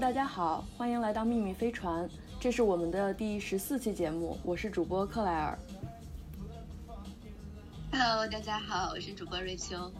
[0.00, 2.08] 大家好，欢迎来到秘密飞船，
[2.40, 5.58] 这是我们的第十四期节目，我是主播克莱尔。
[7.92, 9.92] Hello，大家好，我是主播瑞秋。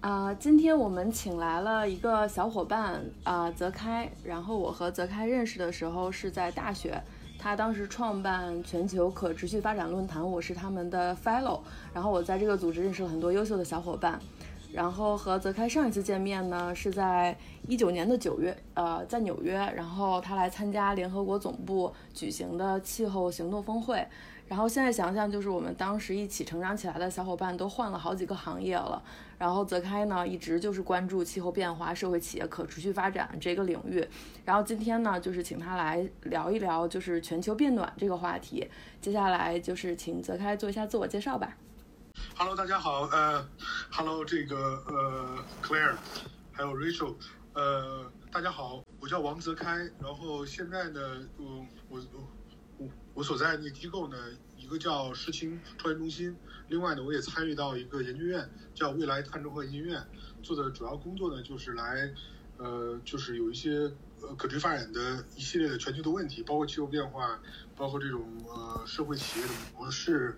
[0.00, 4.10] 啊、今天我们请来了一个小伙伴啊、泽开。
[4.24, 6.98] 然后我和泽开认识的时候是在大学，
[7.38, 11.60] 他当时创办全球可持续发展论坛，我是他们的 fellow。
[11.92, 14.18] 然后我在这个组织认识了很多优秀的小伙伴。
[14.72, 17.36] 然后和泽开上一次见面呢是在
[17.66, 24.06] 一九年的九月，呃，在纽约，然后他来参加联合国总部举行的气候行动峰会。
[24.46, 29.02] 然后现在想想，就是我们当时一起成长起来的小伙伴都换了好几个行业了。
[29.36, 34.02] 然后泽开呢，一直就是关注气候变化、社会企业可持续发展这个领域。
[34.46, 38.66] 然后今天呢，就是请他来聊一聊，就是全球变暖这个话题。
[39.02, 41.54] 接下来就是请泽开做一下自我介绍吧。
[42.36, 43.48] Hello，大家好，呃
[43.90, 45.96] ，Hello，这个呃，Claire，
[46.52, 47.16] 还有 Rachel，
[47.54, 51.00] 呃，大家好，我叫王泽开，然后现在呢，
[51.38, 52.00] 嗯，我
[52.78, 54.16] 我我所在那个机构呢，
[54.56, 56.36] 一个叫世青创业中心，
[56.68, 60.06] 另外呢，我也参与到一个研究院，叫未来碳中和研究院，
[60.42, 62.12] 做的主要工作呢，就是来，
[62.58, 63.70] 呃，就是有一些
[64.20, 67.40] 呃可持续发展的一系列的全球的问题，包括气候变化，
[67.76, 70.36] 包括这种呃社会企业的模式，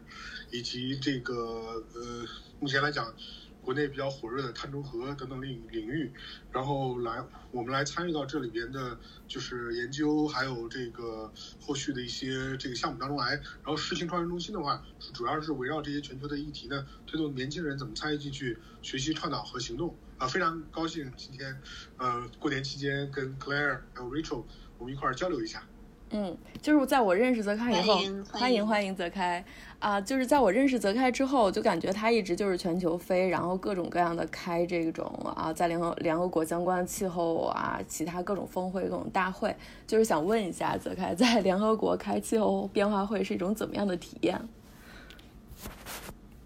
[0.50, 2.26] 以及这个呃
[2.60, 3.14] 目前来讲，
[3.62, 6.12] 国内比较火热的碳中和等等领领域，
[6.50, 13.32] 然后来我们来参与到这里边的，就是研究还有这个后续的一些这个项目当中来。
[13.32, 19.96] 然后实行创新中心的话，主要是围绕这些全球的议题呢，推动年轻人怎么参与进去，学习倡导和行动。
[20.18, 21.62] 啊，非常高兴今天，
[21.96, 24.44] 呃，过年期间跟 Claire 还有 Rachel
[24.76, 25.66] 我们一块儿交流一下。
[26.12, 29.44] 嗯，就是在我认识泽开以后，欢迎欢迎欢迎泽开。
[29.78, 39.56] 啊、就是在我认识泽开之后，我就感觉他一直就是全球飞，然后各种各样的开这种啊，在联合联合国相关的气候啊，其他各种峰会、各种大会，
[39.86, 44.48] 就是想问一下泽开，在 联合国开气候变化会是一种怎么样的体验？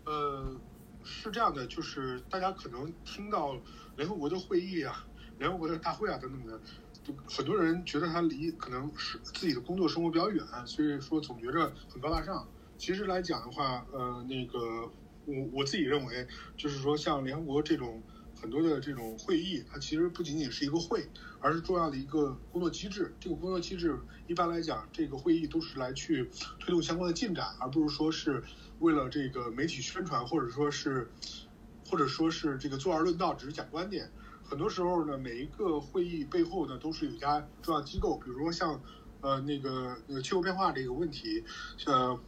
[0.04, 0.44] 呃，
[1.02, 3.56] 是这样的，就是大家可能听到
[3.96, 5.04] 联合国的会议啊、
[5.38, 6.64] 联合国的大会啊等等的，就
[7.26, 12.48] 很多人觉得它离可能是自己的工作生活比较远，所以说总觉着很高大上。
[12.76, 14.58] 其实来讲的话，呃，那个
[15.26, 16.26] 我我自己认为，
[16.56, 18.02] 就是说像联合国这种
[18.34, 21.06] 很多的这种会议，它其实不仅仅是一个会，
[21.40, 23.14] 而是重要的一个工作机制。
[23.20, 26.28] 这个工作机制一般来讲，这个会议都是来去
[26.58, 28.42] 推动相关的进展，而不是说是
[28.80, 31.10] 为了这个媒体宣传，或者说是
[31.88, 34.10] 或者说是这个坐而论道，只是讲观点。
[34.46, 38.80] 很多时候呢，每一个会议背后呢，都是有一家重要机构，比如说像
[39.22, 41.42] 呃那个呃气候变化这个问题，
[41.86, 42.20] 呃，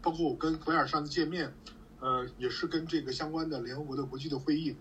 [0.00, 1.52] 包括我跟格莱尔上次见面，
[2.00, 4.76] 呃，也是跟这个相关的联合国的国际的会议，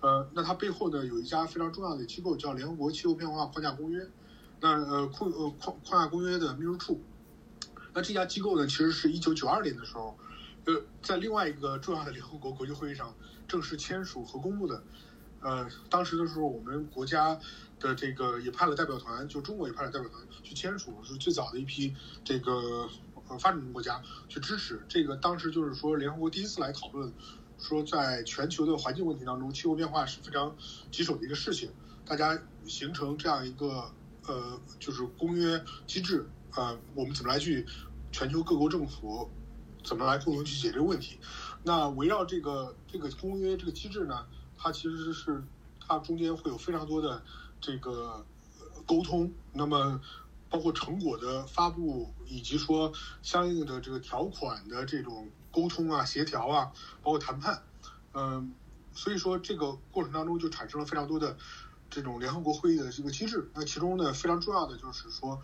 [0.00, 4.06] 呃，那它背后呢有一家非常重要的机构叫联合国气候变化框架公约，
[4.60, 7.00] 那呃框呃框框架公约的秘书处，
[7.94, 10.16] 那这家机构呢其实是一九九二年的时候，
[10.66, 13.14] 呃，在另外一个重要的联合国国际会议上
[13.48, 14.84] 正式签署和公布的。
[15.40, 17.38] 呃，当时的时候，我们国家
[17.78, 21.94] 的这个也派了代表团，就中国也派了代表团去签署，是最早的一批
[22.24, 22.88] 这个
[23.28, 24.84] 呃发展中国家去支持。
[24.88, 27.12] 这个当时就是说，联合国第一次来讨论，
[27.56, 30.56] 说在全球的环境问题当中，气候变化是非常
[30.90, 31.70] 棘手的一个事情，
[32.04, 33.92] 大家形成这样一个
[34.26, 37.64] 呃就是公约机制，呃，我们怎么来去
[38.10, 39.30] 全球各国政府
[39.84, 41.20] 怎么来共同去解决问题？
[41.62, 44.26] 那围绕这个这个公约这个机制呢？
[44.58, 45.42] 它其实是
[45.80, 47.22] 它中间会有非常多的
[47.60, 48.26] 这个
[48.84, 50.00] 沟通，那么
[50.50, 52.92] 包括成果的发布，以及说
[53.22, 57.62] 相应的这个条款的这种沟通啊、协调啊，包括谈判，
[58.14, 58.52] 嗯，
[58.92, 61.36] 所以说这个过程当中就产生了非常多的
[61.90, 63.50] 这种联合国会议的这个机制。
[63.54, 65.40] 那其中呢，非常重要的就是说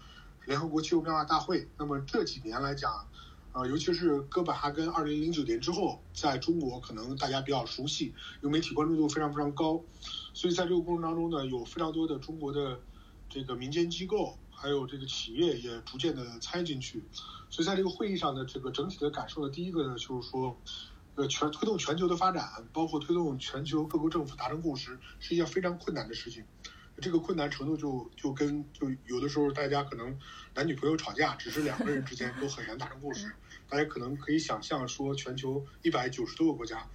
[0.47, 1.69] 联合国气候变化大会。
[1.79, 3.07] 那么这几年来讲，
[3.55, 8.07] 啊，尤其是哥本哈根二零零九年之后，在中国可能大家比较熟悉，
[8.43, 9.81] 因为媒体关注度非常非常高，
[10.33, 12.81] 所以在这个过程当中呢，有非常多的中国的
[13.31, 17.05] 这个民间机构，还有这个企业也逐渐的参与进去，
[17.49, 20.61] 所以在这个会议上的，这个整体的感受呢，第一个呢就是说，
[21.15, 26.43] 呃，全推动全球的发展，包括推动全球各国政府达成共识，是一件非常困难的事情。
[27.01, 30.17] 这个困难程度就就跟就有的时候大家可能
[30.55, 33.33] 男女朋友吵架，只是两个人之间都很难达成共识。
[33.69, 36.89] 大家可能可以想象说，全球一百九十多个国家，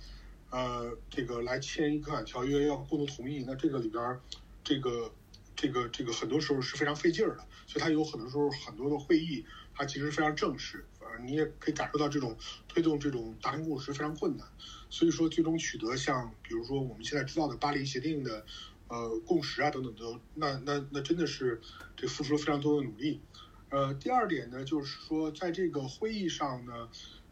[0.51, 4.21] 呃，这个来签一个坎条约要共同同意，那这个里边儿，
[4.63, 5.13] 这个
[5.55, 9.43] 这个这个很多时候是非常费劲儿的，所以它有很多时候很多的会议，
[9.75, 12.37] 它其实非常正式，呃，你也可以感受到这种
[12.67, 14.47] 推动这种达成共识非常困难。
[14.89, 18.45] 所以说，最终取得像比如说我们现在知道的巴黎协定的
[18.89, 21.61] 呃共识啊等等的，那那那真的是
[21.95, 23.21] 这付出了非常多的努力。
[23.69, 26.89] 呃，第二点呢，就是说在这个会议上呢，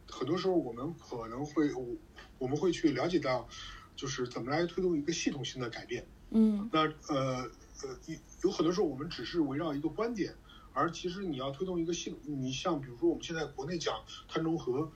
[0.08, 1.96] 很多时候我们可能会我
[2.38, 3.50] 我们会去了解到，
[3.96, 6.08] 就是怎么来推动一个系统性的改变。
[6.30, 7.50] 嗯那呃
[7.82, 10.36] 呃，有有很多时候我们只是围绕一个观点，
[10.74, 14.92] 而其实你要推动一个系统，你像比如说我们现在国内讲碳中和，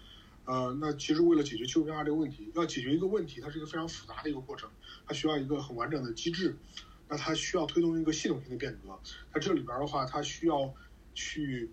[0.46, 4.70] 呃，那其实为了解决气候变化这个问题，要解决一个问题，它是一个非常复杂的一个过程，
[5.06, 6.58] 它需要一个很完整的机制，
[7.08, 9.00] 那它需要推动一个系统性的变革，
[9.34, 10.74] 那这里边的话，它需要
[11.14, 11.70] 去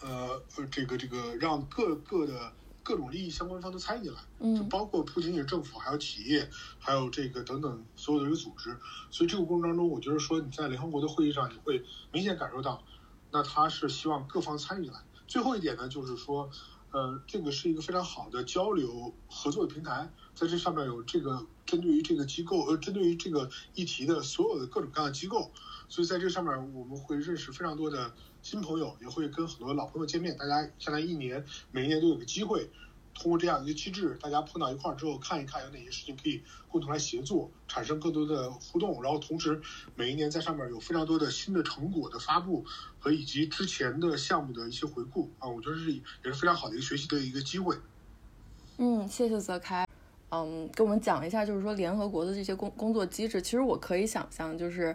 [0.00, 2.52] 呃呃这个这个让各个的
[2.82, 4.20] 各种利益相关方都参与进来。
[4.38, 6.48] 就嗯包括不仅仅是政府，还有企业，
[6.78, 8.76] 还有这个等等所有的一个组织。
[9.10, 12.82] 所以这个过程当中，我觉得说你在联合国的会议上，你会明显感受到，
[13.30, 14.94] 那他是希望各方参与来。
[15.26, 16.48] 最后一点呢，就是说，
[16.96, 25.52] 呃，这个是一个非常好的交流合作的平台，在这上面有这个针对于这个机构，呃，针对于这个议题的所有的各种各样的机构，
[25.90, 32.70] 所以在这上面我们会认识非常多的新朋友，也会跟很多老朋友见面，大家将来一年每一年都有个机会。
[33.18, 39.60] 通过这样一个机制，大家碰到一块儿之后，看一看有哪些事情可以共同来协作，产生更多的互动，然后同时
[39.94, 42.64] 每一年在上面有非常多的新的成果的发布
[42.98, 47.76] 和以及之前的项目的一些回顾啊，我觉得是也是非常好的一个学习的一个机会。
[48.76, 49.86] 嗯，谢谢泽开。
[50.28, 54.94] 嗯，给我们讲一下，就是说联合国的这些工工作机制，其实我可以想象，就是。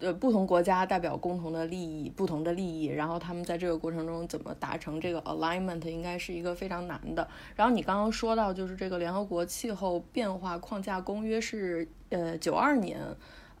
[0.00, 7.26] 呃，不同国家代表共同的利益，不同的利益，然后他们在这个过程中怎么达成这个 alignment，应该是一个非常难的。
[7.56, 13.00] 然后你刚刚说到，就是这个联合国气候变化框架公约是呃九二年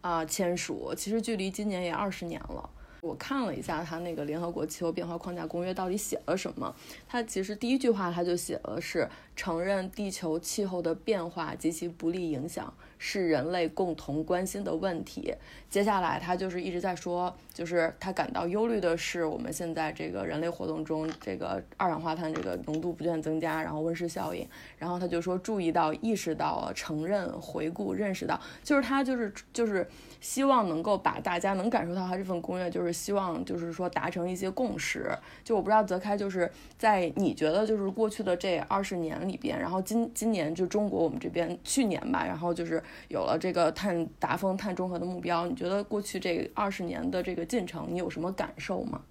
[0.00, 2.70] 啊、签署，其实距离今年也二十年了。
[3.00, 6.74] 我看了一下它那个联合国气候变化框架公约到底写了什么，
[7.06, 15.34] 它其实第一句话它就写了是承认地球气候的变化及其不利影响是人类共同关心的问题。
[15.70, 24.46] 接下来他就是一直在说，就是他感到忧虑的是我们现在这个人类活动中这个二氧化碳这个浓度不断增加，然后温室效应，
[24.78, 29.84] 然后他就说注意到、意识到、承认、回顾、认识到，就是他就是就是
[30.20, 35.10] 希望能够把大家能感受到他这份公约，就是希望就是说达成一些共识。
[35.42, 49.02] 就我不知道泽开就是在你觉得就是过去的这二十年里边，然后今今年就中国我们这边去年吧，然后就是有了这个碳达峰、碳中和的目标，你觉得过去这二十年的这个进程，你有什么感受吗？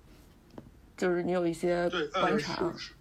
[0.96, 2.74] 就是你有一些对，呃，是观察。
[2.78, 2.94] 是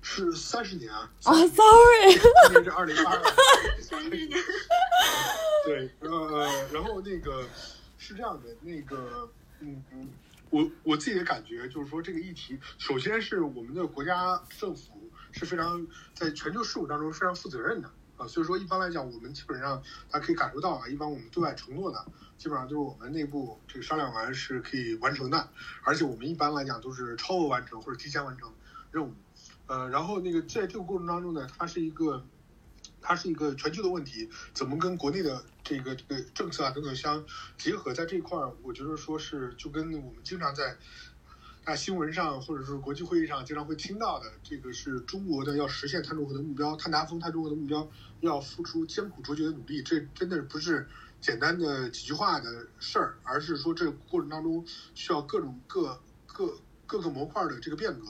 [0.00, 3.22] 是三十年啊，啊、s o r r y 今年是二零二二。
[3.82, 4.28] 三十年，
[5.64, 7.44] 对，呃，然后那个
[7.98, 9.28] 是这样的，那个，
[9.58, 10.08] 嗯嗯，
[10.50, 15.84] 我我自己的感觉就是说，这个议题，首先是我们的国家政府是非常
[16.14, 22.04] 在全球事务当中非常负责任的啊，所以说一般来讲，我们基本上大家可以感受到啊，一般我们对外承诺的，
[22.38, 25.48] 基本上就是我们内部这个商量完是可以完成的，
[25.84, 28.52] 而且我们一般来讲都是超额完成或者提前完成
[28.90, 29.12] 任务，
[29.66, 32.24] 呃，然后那个在这个过程当中呢，它是一个。
[33.08, 37.24] 它是一个全球的问题，怎么跟国内的这个这个政策啊等等相
[37.56, 40.76] 结合，在这一块儿，我觉得说是就跟我们经常在
[41.66, 50.88] 啊新闻上或者是国际会议上经常会听到的，这个是中国的要实现碳中和的目标，碳达峰、碳中和的目标要付出艰苦卓绝的努力，这真的不是
[51.20, 56.56] 简单的几句话的事儿，而是说这个过程当中需要各种各各
[56.86, 58.06] 各个模块的这个变革，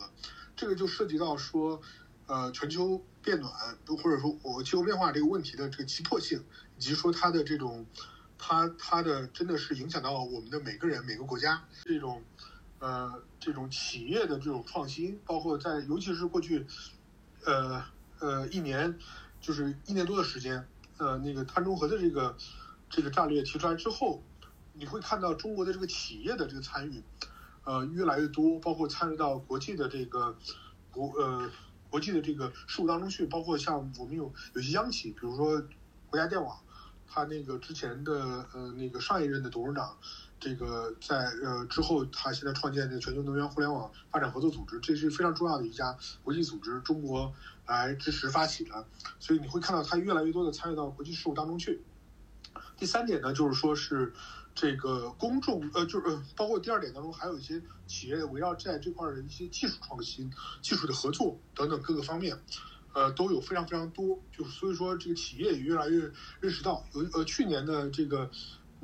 [0.54, 1.80] 这个就涉及到说。
[2.28, 3.52] 呃，全球变暖
[3.86, 6.42] 或者说我气候变化这个问题的这个急迫性，
[6.76, 7.86] 以及说它的这种，
[8.36, 12.20] 它它的真的是影响到我们的每个人每个国家这种，
[12.86, 16.64] 呃，这种企业的这种创新，包括在尤其是过去，
[17.44, 17.82] 呃
[18.20, 18.96] 呃一年，
[19.40, 22.36] 就是一年多的时间，呃那个碳中和的这个
[22.88, 24.22] 这个战略提出来之后，
[24.72, 27.02] 你会看到中国的这个企业的这个参与，
[27.64, 30.36] 呃越来越多，包括参与到国际的这个
[30.92, 31.50] 国呃。
[31.88, 35.62] 国际的这个事务当中去，包括像我们有有些央企，比如说
[36.10, 36.58] 国家电网，
[37.06, 39.96] 它那个之前的呃那个上一任的董事长，
[40.38, 47.32] 这个在呃之后，他现在创建的全球能源互联网发展合作组织，这是非常重要的一家国际组织，中国
[47.66, 48.86] 来支持发起的，
[49.18, 51.82] 所以你会看到它越来越多的参与到国际事务当中去。
[52.76, 54.12] 第三点呢，就是说是。
[54.58, 62.34] 这个公众呃，就是呃，包括第二点当中，还有一些企业围绕在这块的一些技术创新、技术的合作等等各个方面，
[62.94, 64.18] 呃，都有非常非常多。
[64.32, 68.30] 就是所以说，这个企业也越来越认识到，有呃，去年的这个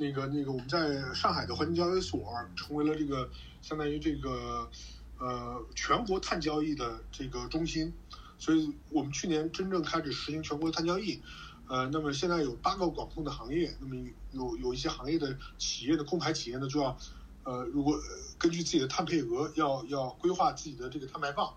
[0.03, 2.21] 那个那个，我们在上海的环境交易所
[2.57, 3.29] 成为了这个
[3.61, 4.69] 相当于这个
[5.17, 7.93] 呃全国碳交易的这个中心，
[8.37, 11.21] 所以我们去年真正开始实行全国碳交易。
[11.69, 13.95] 呃，那么现在有八个管控的行业，那么
[14.31, 16.97] 有有一些行业的企业的控排企业呢，就要
[17.45, 17.97] 呃，如果
[18.37, 21.55] 根据自己的碳配额，要要规划自己的这个碳排放，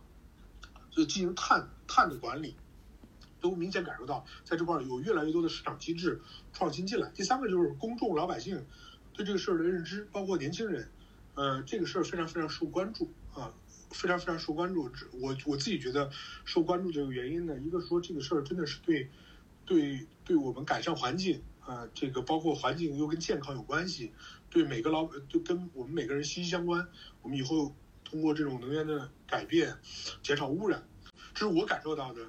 [0.92, 2.54] 所以进行碳碳的管理，
[3.40, 6.20] 都明显感受到在这块有越来越多的市场机制
[6.52, 7.10] 创新进来。
[7.14, 8.64] 第三个就是公众老百姓
[9.12, 10.88] 对这个事儿的认知，包括年轻人，
[11.34, 13.54] 呃，这个事儿非常非常受关注啊，
[13.90, 14.90] 非常非常受关注。
[15.20, 16.10] 我我自己觉得
[16.44, 19.10] 受关注这个原因呢，一个说这个事儿真的是对
[19.64, 24.12] 对对我们改善环境啊、这个包括环境又跟健康有关系，
[24.48, 26.86] 对每个老就跟我们每个人息息相关。
[27.22, 27.74] 我们以后
[28.04, 29.76] 通过这种能源的改变，
[30.22, 30.86] 减少污染，
[31.34, 32.20] 这是我感受到的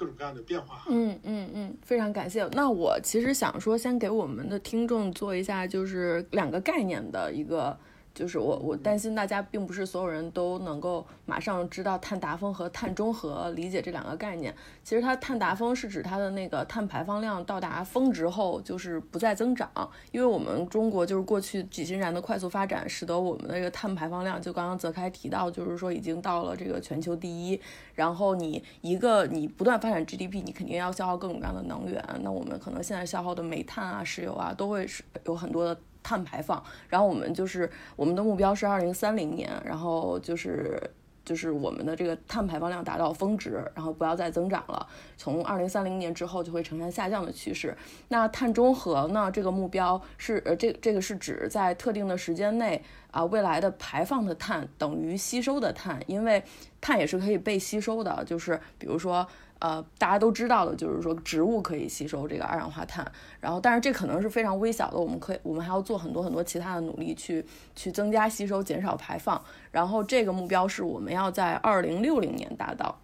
[0.00, 0.82] 各种各样的变化。
[0.88, 2.48] 嗯嗯嗯，非常感谢。
[2.52, 7.78] 那我其实想说，先给我们的听众做一下，就是两个概念的一个。
[8.14, 14.54] 就是我，我担心大家并不是所有人都能够马上知道碳达峰和碳中和，理解这两个概念。
[14.82, 19.70] 其实它碳达峰是指它的那个碳排放量到达峰值后就是不再增长，
[20.10, 27.60] 因为我们中国就是过去几十年的快速发展，使得我们的这个碳排放量，就刚刚泽开提到，就是说已经到了这个全球第一。
[27.94, 32.04] 然后你一个你不断发展 GDP，你肯定要消耗各种各样的能源。
[32.22, 35.80] 那我们可能现在消耗的煤炭啊、石油啊，都会是有很多的。
[36.10, 40.82] 碳排放，然后我们就是我们的目标是二零三零年，然后就是
[41.24, 44.84] 就是我们的这个碳排放量达到峰值，然后不要再增长了。
[45.16, 47.76] 从二零三零年之后就会呈现下降的趋势。
[48.08, 49.30] 那碳中和呢？
[49.32, 56.42] 这个目标是呃，这这个是指在特定的时间内啊，未来的排放的碳等于吸收的碳，因为
[56.80, 59.24] 碳也是可以被吸收的，就是比如说。
[59.60, 63.06] 呃，大家都知道的，就是说植物可以吸收这个二氧化碳，
[63.40, 67.44] 然后但是这可能是非常微小的，我们可以，我们还要做很多很多其他的努力去
[67.76, 69.40] 去增加吸收，减少排放，
[69.70, 72.98] 然后这个目标是我们要在二零六零年达到。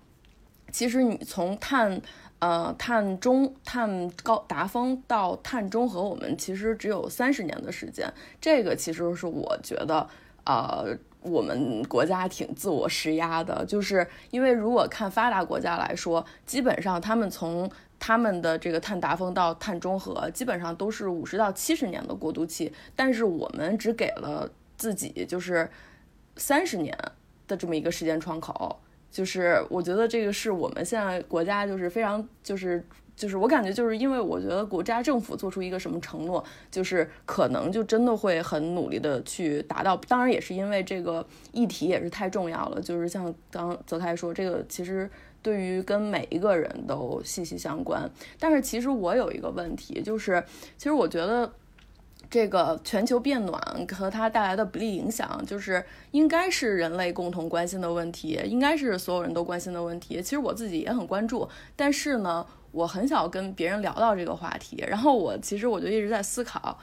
[0.72, 2.00] 其实你从碳
[2.38, 8.10] 呃碳中碳高达峰到碳中和，我们其实只有三十年的时间，
[8.40, 10.08] 这个其实是我觉得
[10.44, 10.96] 呃。
[11.26, 25.68] 我们国家挺自我施压的，就是因为如果看发达国家来说，基本上他们从他们的这个碳达峰到碳中和，基本上都是五十到七十年的过渡期，但是我们只给了自己就是
[26.37, 26.97] 三十年
[27.49, 28.78] 的这么一个时间窗口，
[29.11, 32.85] 就是我觉得这个是我们现在国家就是非常就是。
[33.16, 39.96] 就是我感觉，就是因为我觉得国家政府做出一个什么承诺，就是可能就真的会很努力的去达到。
[40.06, 48.06] 当然也是因为这个议题也是太重要了，就是像刚泽开说，这个其实对于跟每一个人都息息相关。
[48.38, 50.44] 但是其实我有一个问题，就是
[50.76, 51.50] 其实我觉得
[52.28, 53.58] 这个全球变暖
[53.96, 60.20] 和它带来的不利影响，就是应该是人类共同关心的问题，应该是所有人都关心的问题。
[60.20, 62.46] 其实我自己也很关注，但是呢。
[62.76, 66.78] 我很少跟别人聊到这个话题，然后我其实我就一直在思考，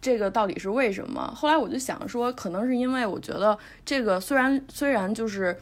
[0.00, 1.20] 这个到底是为什么？
[1.36, 5.54] 后来我就想说，可能是因为我觉得这个虽然虽然就是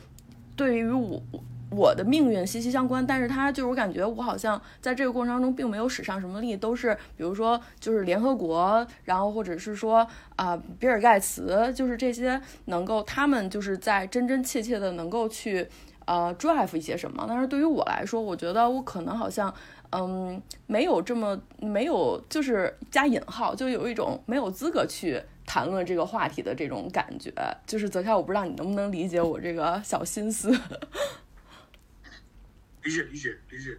[0.54, 1.20] 对于我
[1.70, 15.66] 我的命运息息相关，但是它就是我感觉我好像在这个过程当中并没有使上什么力，都是比如说就是联合国，然后或者是说啊比尔盖茨，就是这些能够他们就是在真真切切的能够去。
[16.06, 17.24] 呃，drive 一些什么？
[17.28, 19.52] 但是对于我来说，我觉得我可能好像，
[19.90, 27.32] 嗯，没有这么没有，就是加引号，就有一种没有资格去谈论这个话题的这种感觉。
[27.66, 30.50] 就是泽天，我不知道你能不能理解我这个小心思。
[32.82, 33.76] 理解，理解，理解。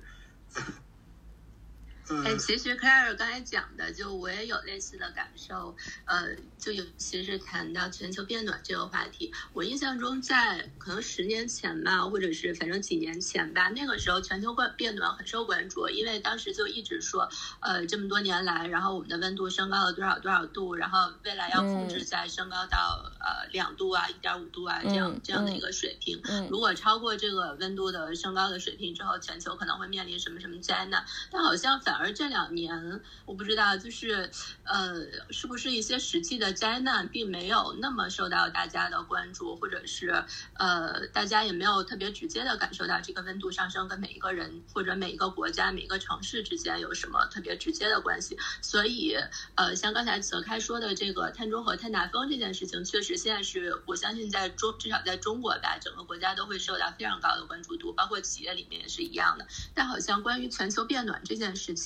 [2.25, 5.73] 哎，其实 Claire 刚才讲的，就我也有类似的感受。
[6.05, 17.29] 呃，就尤其是谈到全球变暖这个话题，我印象中在可能十年前吧，或者是反正几年前吧，那个时候全球变变暖很受关注，因为当时就一直说，
[17.61, 26.21] 呃，这么多年来，然后我们的温度升高了多少多少度，然后未来要控制在升高到呃两度啊、一点五度啊这样这样的一个水平。
[26.49, 31.05] 如果超过这个温度的升高的水平之后，全球可能会面临什么什么灾难？
[31.31, 31.92] 但好像反。
[31.95, 34.29] 而这两年，我不知道，就是
[34.63, 40.23] 呃，是不是一些实际的灾难并没有那么受到大家的关注，或者是
[40.53, 48.37] 呃，大家也没有特别直接的感受到这个温度上升跟每一个人或者每一个国家、每一个城市之间有什么特别直接的关系。
[48.61, 49.15] 所以，
[49.55, 59.45] 呃，像刚才泽开说的这个碳中和、碳达峰这件事情，确实现在是我相信在中至少在中国吧，整个国家都会受到非常高的关注度，包括企业里面也是一样的。
[59.73, 61.82] 但好像关于全球变暖这件事情，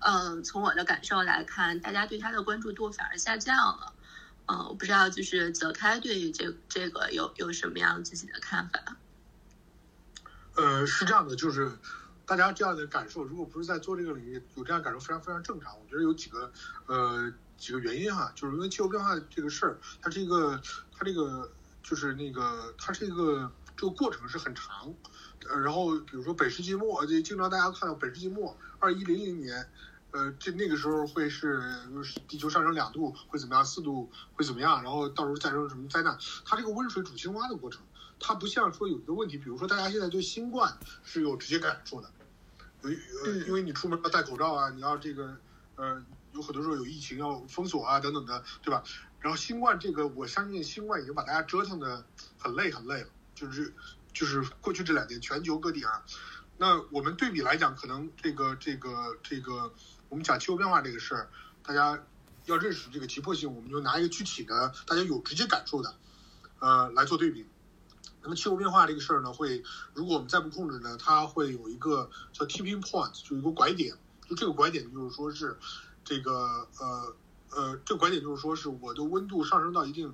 [0.00, 3.94] 嗯，从我的感受来看，大家对他的关注度反而下降了。
[4.46, 8.96] 嗯，我不知道就是泽开对于这这个有有什么样自己的看法？
[10.56, 11.70] 呃，是这样的，就是
[12.24, 15.78] 大家这样的感受，如果不是在做这个领域有这样感受，非常非常正常。
[15.78, 16.50] 我觉得有几个
[16.86, 20.60] 呃几个原因哈，就是因为气候变化这个事儿，它这个
[20.96, 21.52] 它这个
[21.82, 24.94] 就是那个它这个这个过程是很长。
[25.48, 29.68] 呃，然后比如说本世纪末，就经常大家看到本世纪末二一零零年，
[30.10, 31.62] 呃，这那个时候会是
[32.26, 37.80] 地球上升两度会怎么样，四度会怎么样，然后到时候再生什么灾难，它这个温水煮青蛙的过程。
[38.20, 42.10] 它不像说有一个问题，比如说大家现在对新冠是有直接感受的，
[42.82, 45.36] 有呃，因为你出门要戴口罩啊，你要这个
[45.76, 48.82] 呃，有很多时候有疫情要封锁啊等等的，对吧？
[49.20, 52.04] 然后新冠这个，我相信新冠已经把大家折腾的
[52.38, 53.72] 很累很累了，就是
[54.18, 56.02] 就是过去这两年全球各地啊，
[56.56, 59.72] 那我们对比来讲，可能这个这个这个
[60.08, 61.30] 我们讲气候变化这个事儿，
[61.62, 62.04] 大家
[62.46, 65.94] 要认识这个急迫性，我们就拿一个具体的大家有直接感受的，
[66.58, 67.46] 呃来做对比。
[68.20, 69.62] 那么气候变化这个事儿呢，会
[69.94, 73.96] 如果我们再不控制呢，它会有一个叫 tipping point，就一个拐点。
[74.28, 75.56] 就这个拐点就是说是
[76.04, 77.14] 这个呃
[77.50, 80.12] 呃，这个拐点就是说是我的温度上升到一定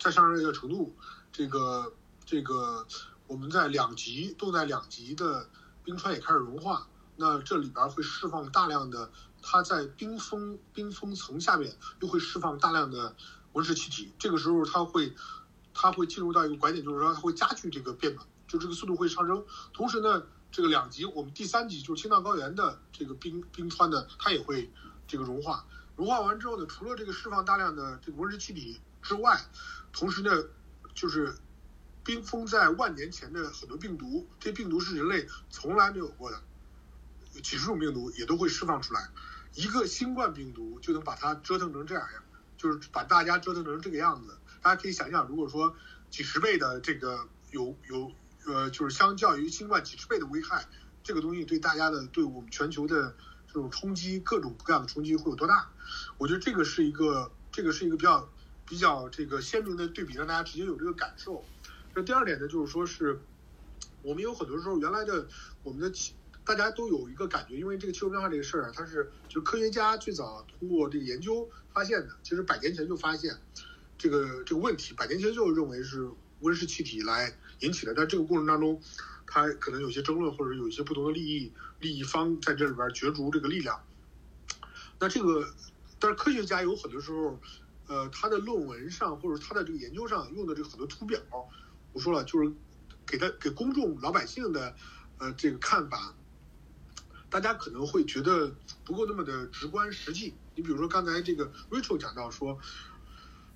[0.00, 0.96] 再上升一个程度，
[1.30, 1.92] 这个
[2.24, 2.86] 这个
[3.32, 5.48] 我们在两极都在两极的
[5.82, 6.86] 冰川也开始融化，
[7.16, 9.10] 那这里边会释放大量的
[9.40, 13.16] 它在冰封冰封层下面又会释放大量的
[13.54, 15.14] 温室气体，这个时候它会。
[15.74, 19.42] 它会进入到一个拐点，就是说它会加剧这个变暖，就这个速度会上升。
[19.72, 24.70] 同时呢，这个两极，我们第三极就是青藏高原的这个冰冰川呢，它也会
[25.08, 25.64] 这个融化。
[25.96, 29.40] 融化完之后呢，除了这个释放大量的这个温室气体之外，
[29.94, 30.30] 同时呢，
[30.92, 31.34] 就是
[32.04, 36.42] 冰封在万年前的很多病毒，这病毒是人类从来没有过的，
[37.42, 39.08] 几十种病毒也都会释放出来。
[39.54, 42.22] 一个新冠病毒就能把它折腾成这样呀，
[42.56, 44.36] 就是把大家折腾成这个样子。
[44.62, 45.76] 大家可以想象，如果说
[46.10, 48.10] 几十倍的这个有有
[48.46, 50.66] 呃，就是相较于新冠几十倍的危害，
[51.04, 53.14] 这个东西对大家的对我们全球的
[53.46, 55.70] 这种冲击，各种各样的冲击会有多大？
[56.18, 58.28] 我觉得这个是一个这个是一个比较
[58.66, 61.44] 比较这个鲜明的对比，让大家直接有这个感受。
[61.94, 63.20] 那第二点呢，就是说是
[64.02, 65.26] 我们有很多时候原来的
[65.62, 65.92] 我们的，
[66.44, 73.36] 大家都有一个感觉，因为这个气候变化这个事儿啊，它是就科学家最早通过这个研究发现的，其实百年前就发现。
[73.98, 78.82] 这个这个问题，百年前就认为是温室气体来引起的，但这个过程当中，
[79.28, 83.80] 它可能有些争论，或者有一些不同的利益利益方在这里边角逐这个力量。
[84.98, 85.46] 那这个，
[86.00, 87.38] 但是科学家有很多时候，
[87.86, 91.20] 呃，他的论文上或者他的这个研究上用的这个很多图表，
[91.92, 92.52] 我说了，就是
[93.06, 94.74] 给他给公众老百姓的
[95.18, 96.14] 呃这个看法，
[97.30, 100.34] 大家可能会觉得不够那么的直观实际。
[100.54, 102.58] 你比如说刚才这个 Rachel 讲到说。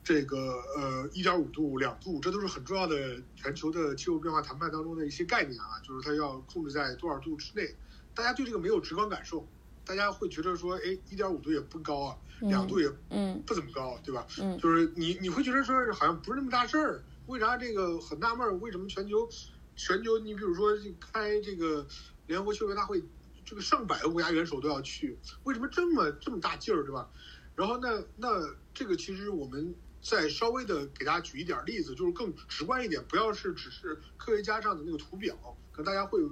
[0.08, 7.74] 这个呃，一点五度、两度，这都是很重要的全球的气候变化谈判当中的一些概念啊，就是它要控制在多少度之内。
[8.14, 9.44] 大家对这个没有直观感受，
[9.84, 14.24] 大家会觉得说，哎，一点五度也不高啊，两度也嗯不怎么高，对吧？
[14.38, 18.60] 嗯就是你你会觉得说好像不是那么大事儿，为啥这个很纳闷？
[18.60, 19.28] 为什么全球
[19.74, 21.86] 全球你比如说开这个
[22.26, 23.02] 联合国气候大会，
[23.44, 27.08] 这个上百个国家元首都要去，为什么这么这么大劲儿，对吧？
[27.54, 28.28] 然后那那
[28.72, 29.74] 这个其实我们。
[30.02, 35.34] 再稍微的给大家举一点例子，就是更直观一点，不要是只是科学家上的那个图表，
[35.72, 36.28] 可能大家会有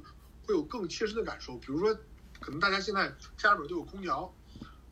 [0.47, 1.57] 会有更切身的感受。
[1.59, 1.93] 比如说，
[2.39, 4.33] 可能大家现在家里边都有空调，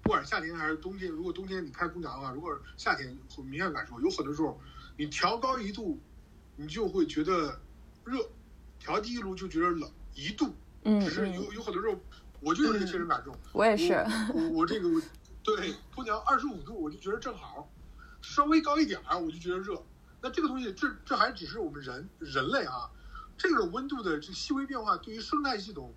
[0.02, 4.60] 不管是夏天还是冬天，如果冬天你开空调的话，如果夏天会明显感受，有很多时候
[5.02, 5.98] 你调高一度，
[6.54, 7.58] 你就会觉得
[8.04, 8.20] 热；
[8.78, 10.54] 调低一度就觉得冷一度。
[10.84, 11.98] 嗯只是有有很多时候，
[12.38, 13.36] 我就有这个切身感受。
[13.52, 13.94] 我也是。
[14.32, 14.88] 我我这个
[15.42, 17.68] 对空调二十五度，我就觉得正好。
[18.20, 19.82] 稍微高一点儿，我就觉得热。
[20.20, 22.88] 那这个东西，这这还只是我们人人类啊，
[23.36, 25.92] 这个温度的这细微变化对于生态系统，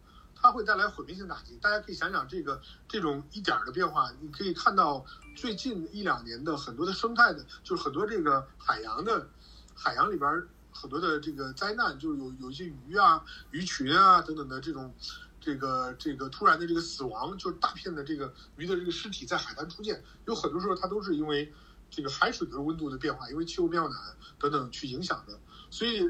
[0.46, 1.58] 它会带来毁灭性打击。
[1.60, 5.04] 大家可以想想这个这种一点儿的变化，你可以看到
[5.36, 9.28] 最近一两年的很多的生态的，就是很多这个海洋的
[9.74, 14.94] 海洋里边很多的这个灾难，就是有有一些鱼啊、鱼群啊等等的这种
[15.42, 21.52] 这个这个突然的这个死亡，就是大片的这个鱼的这个尸体在海滩出现，有很多时候它都是因为。
[21.88, 23.94] 这个海水的温度的变化，因为气候变暖
[24.40, 26.02] 等等去影响的，所以，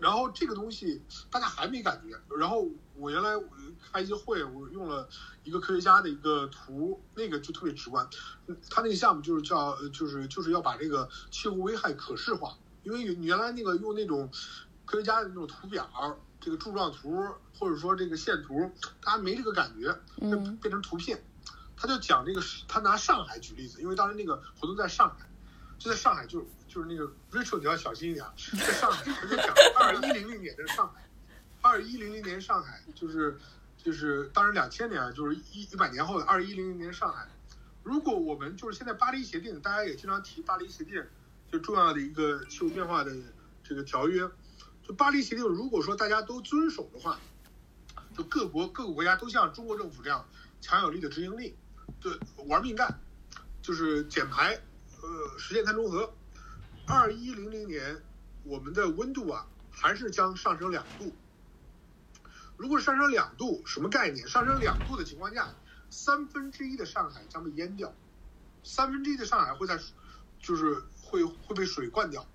[0.00, 2.18] 然后这个东西大家还没感觉。
[2.36, 3.30] 然后我原来
[3.92, 5.08] 开一些会，我用了
[5.44, 8.08] 一个科学家的一个图，那个就特别直观。
[8.68, 14.30] 他那个项目就是叫，就是就是要把这个气候危害可视化，因为原来那个用那种
[14.84, 15.88] 科学家的那种图表，
[16.40, 17.24] 这个柱状图
[17.58, 18.70] 或者说这个线图，
[19.02, 21.22] 大家没这个感觉，嗯，变成图片。
[21.76, 25.26] 他就讲这个，他拿上海举例子，因为当时那个活动在上海。
[25.78, 31.04] 就在上海，就是就是那个 Rachel，你要小心一点啊，在上海，他就讲二一零零年的上海，
[31.60, 33.36] 二一零零年上海就是
[33.76, 37.26] 就是当然两千年啊，就是一一百年后的二一零零年上海。
[37.82, 41.04] 如果我们就是现在巴黎协定，大家也经常提巴黎协定，
[41.50, 43.10] 就重要的一个气候变化的
[43.64, 44.20] 这个条约。
[44.86, 47.18] 就巴黎协定，如果说大家都遵守的话，
[48.16, 50.24] 就各国各个国家都像中国政府这样
[50.60, 51.56] 强有力的执行力，
[52.00, 53.00] 对玩命干，
[53.60, 54.54] 就是减排，
[55.02, 56.14] 呃，实现碳中和。
[56.92, 58.02] 二一零零年，
[58.42, 61.14] 我们的温度啊，还是将上升两度。
[62.56, 64.26] 如果上升两度，什么概念？
[64.26, 65.54] 上升两度的情况下，
[65.88, 67.94] 三分之一的上海将被淹掉，
[68.64, 69.78] 三分之一的上海会在，
[70.40, 72.26] 就是会会被水灌掉。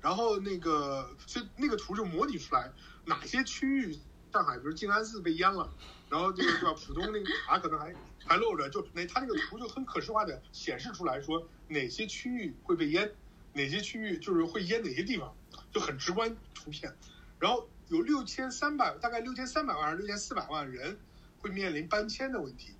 [0.00, 2.72] 然后那个，所以那个图就模拟出来
[3.04, 3.96] 哪些区域
[4.32, 5.72] 上海，比如静安寺被淹了，
[6.10, 6.74] 然后这个叫？
[6.74, 7.94] 浦东那个塔可能还
[8.26, 13.14] 还露着，就那它那个图就很可视化的显示出来说哪些区域会被淹，
[13.54, 15.34] 哪些区域就是会淹哪些地方，
[15.72, 16.94] 就很直观图片。
[17.38, 20.98] 然后有六千三百，大概六千三百万还是六千四百万人
[21.38, 22.74] 会面临搬迁的问题。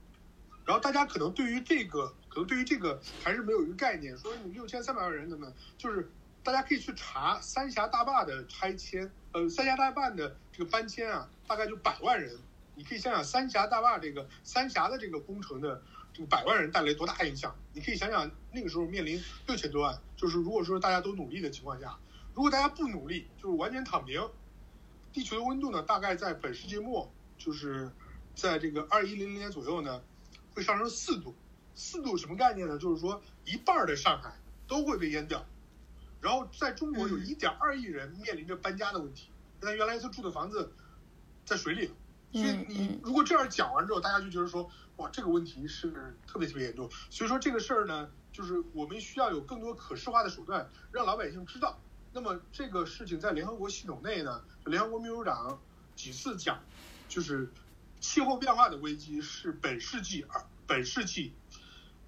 [0.64, 6.10] 然后大家可能对于这个，可能对于这个还是没有一个概念，说你六千三百万人怎么，就是
[6.42, 12.36] 大家可以去查三峡大坝的拆迁，呃，三峡大坝的这个搬迁啊，大概就百万人。
[12.76, 15.80] 你可以想想三峡大坝这个三峡的这个工程的
[16.14, 17.54] 这个百万人带来多大影响？
[17.74, 21.98] 你可以想想那个时候面临六千多万，就是如果说大家都努力的情况下，
[22.32, 24.30] 如果大家不努力，就是完全躺平，
[25.12, 27.90] 地球的温度呢，大概在本世纪末，就是
[28.34, 30.00] 在这个二一零零年左右呢，
[30.54, 31.34] 会上升四度。
[31.74, 32.78] 四度什么概念呢？
[32.78, 35.44] 就是说一半儿的上海都会被淹掉。
[36.20, 39.28] 然后在中国有嗯一点二亿人面临着搬家的问题，
[39.60, 40.72] 那原来他住的房子
[41.44, 41.94] 在水里了。
[42.32, 46.88] 所以嗯你嗯如果这样讲完之后，大家就觉得说，哇，这个问题是特别特别严重。
[47.10, 51.80] 所以说这个事儿呢，就是我们需要有更多可视化的手段，让老百姓知道。
[52.12, 55.60] 那么这个事情在联合国系统内呢，联合国秘书长
[55.96, 56.62] 几次讲，
[57.08, 57.50] 就是
[57.98, 61.32] 气候变化的危机是本世纪二本世纪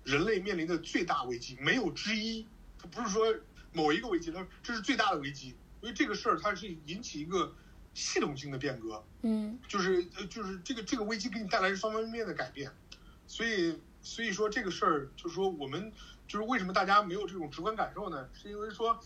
[0.05, 2.47] 人类面临的最大危机，没有之一。
[2.79, 3.35] 它不是说
[3.73, 7.53] 某一个危机，它这是最大的危机，因为这个事儿它是引起一个
[7.97, 9.03] 系统性的变革。
[9.23, 12.71] 嗯就是呃就是这个这个危机给你带来是方方面面的改变，
[13.27, 15.93] 所以所以说这个事儿就是说我们
[16.29, 18.29] 就是为什么大家没有这种直观感受呢？
[18.35, 19.01] 是因为说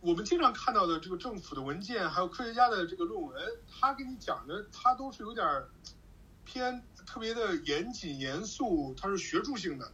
[0.00, 3.36] 我们经常看到的这个政府的文件，还有科学家的这个论文，
[3.68, 5.68] 他给你讲的他都是有点儿
[6.44, 9.92] 偏特别的严谨严肃，它是学术性的，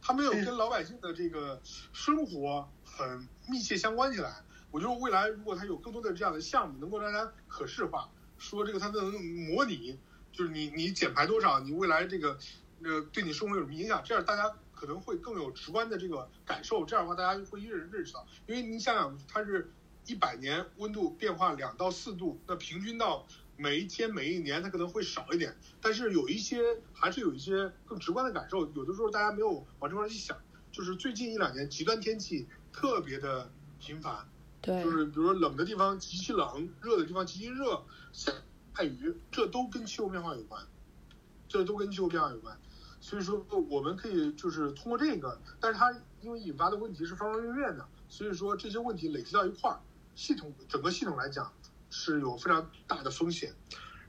[0.00, 4.42] 他没有跟老百姓的这个生活很密切相关起来。
[4.72, 9.98] 我觉得未来如果它有更多的这样的项目，能够让它可视化，说这个它能模拟，
[10.32, 12.38] 就是你你减排多少，你未来这个
[12.82, 16.86] 呃对你生活有什么影响，这样大家可能会更有直观的这个感受。
[16.86, 19.70] 这样的话，大家会一人认识到，因为你想想，它是
[20.06, 23.26] 一百年温度变化两到四度，那平均到
[23.58, 28.66] 每一天每一年它可能会少一点，但是有一些还是有一些更直观的感受。
[28.72, 30.34] 有的时候大家没有往这方面去想，
[30.72, 34.26] 就是最近一两年极端天气特别的频繁。
[34.62, 38.32] 对就是比如说冷的地方极其冷，热的地方极其热，下
[38.82, 40.64] 雨，这都跟气候变化有关，
[41.48, 42.56] 这都跟气候变化有关。
[43.00, 49.80] 所以说，我们可以就是通过这个，但是它因为引发的问题是方方面面的，所以说这些问题累积到一块儿，
[50.14, 51.52] 系统整个系统来讲
[51.90, 53.52] 是有非常大的风险。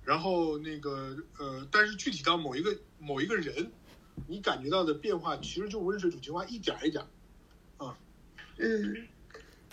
[0.03, 3.71] 然后那个呃，但是具体到某一个某一个人，
[4.27, 7.07] 你感觉到的变化，其实就温水煮青蛙，一点儿一点儿。
[8.57, 9.07] 嗯，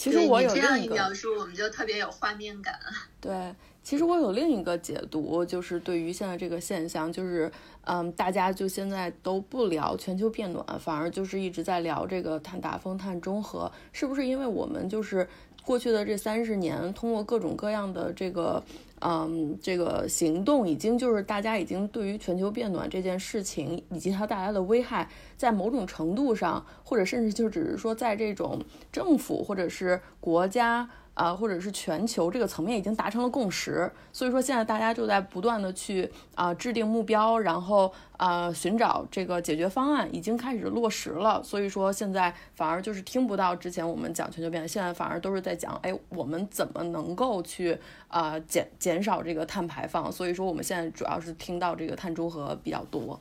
[0.01, 2.75] 其实我对你这样一个一描述，我们就特别有画面感。
[3.21, 7.53] 对，其实我有另一个解读，就是对于现在这个现象，就是
[7.85, 15.29] 嗯，大家就现在都不聊全球变暖，反而就是一直在聊这个碳达峰、碳中和，是不是因为我们就是
[15.63, 18.63] 过去的这三十年，通过各种各样的这个
[19.01, 28.61] 嗯这个行动，已经就是大家已经对于全球变暖这件事情以及它带来的危害，在某种程度上，或者甚至就只是说在这种
[28.93, 30.89] 政府或者是国家。
[31.21, 41.43] 啊、或者是全球这个层面已经达成了共识，所以说现在大家就在不断的去啊、制定目标，然后啊、寻找这个解决方案，已经开始落实了。
[41.43, 47.79] 所以说现在反而就是听不到之前我们讲全球变暖，现在反而都是在讲，哎，我们怎么能够去
[48.09, 50.11] 啊、减减少这个碳排放？
[50.11, 53.21] 所以说我们现在主要是听到这个碳中和比较多，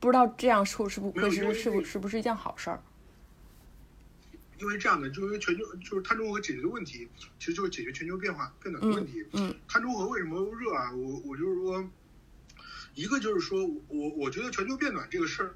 [0.00, 2.78] 不知道这样是是不会是是不是不是一件好事儿？
[4.58, 9.24] 因为这样的，就因为全球就是碳中和解决的问题，其实就是解决全球变化变暖的问题。
[9.32, 10.92] 嗯碳中和为什么热啊？
[10.92, 11.90] 我我就是说，
[12.94, 15.54] 一个就是说我我觉得全球变暖这个事儿，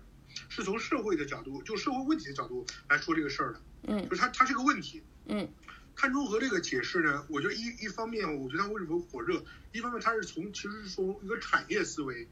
[0.49, 5.03] 是从社会的角度，就社会问题的角度来说这个事儿的，嗯就是它它是个问题。
[5.27, 5.49] 嗯
[5.95, 12.29] 碳中和这个解释呢，我觉得一一方面，我觉得它为什么火热，一方面它是从其实是从一个产业思维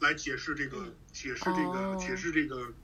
[0.00, 2.74] 来解释这个嗯解释这个哦解释这个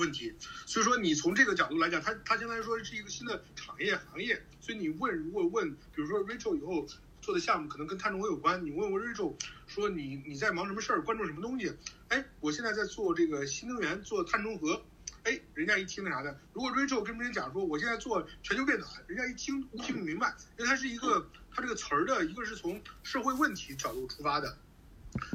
[0.00, 0.34] 问题。
[0.66, 4.42] 所以说你从这个角度来讲，它它相当于说是一个新的产业行业。
[4.60, 6.86] 所以你问如果问，比如说 Rachel 以后
[7.20, 9.34] 做的项目可能跟碳中和有关，你问问 Rachel
[9.66, 11.72] 说你你在忙什么事儿，关注什么东西？
[12.08, 14.82] 哎，我现在在做这个新能源，做碳中和。
[15.22, 24.56] 哎，人家一听那啥的，如果 Rachel 跟别人讲说我现在做全球变暖，人家一听听不明白，因为它是一个它这个词儿的一个是从社会问题角度出发的，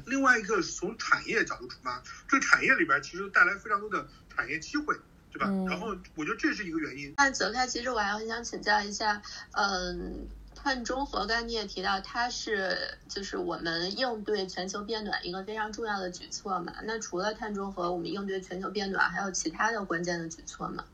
[0.05, 2.01] 另外一个是从产业角度出发。
[2.27, 4.95] 这个产业里边其实带来非常多的产业机会，
[5.31, 5.47] 对吧？
[5.49, 7.13] 嗯然后我觉得这是一个原因。
[7.17, 16.73] 那泽开，其实我还很想请教一下，嗯，碳中和，刚才你也提到，它是就是我们应对全球变暖一个非常重要的举措嘛。
[16.83, 20.85] 那除了碳中和，我们应对全球变暖还有其他的关键的举措吗？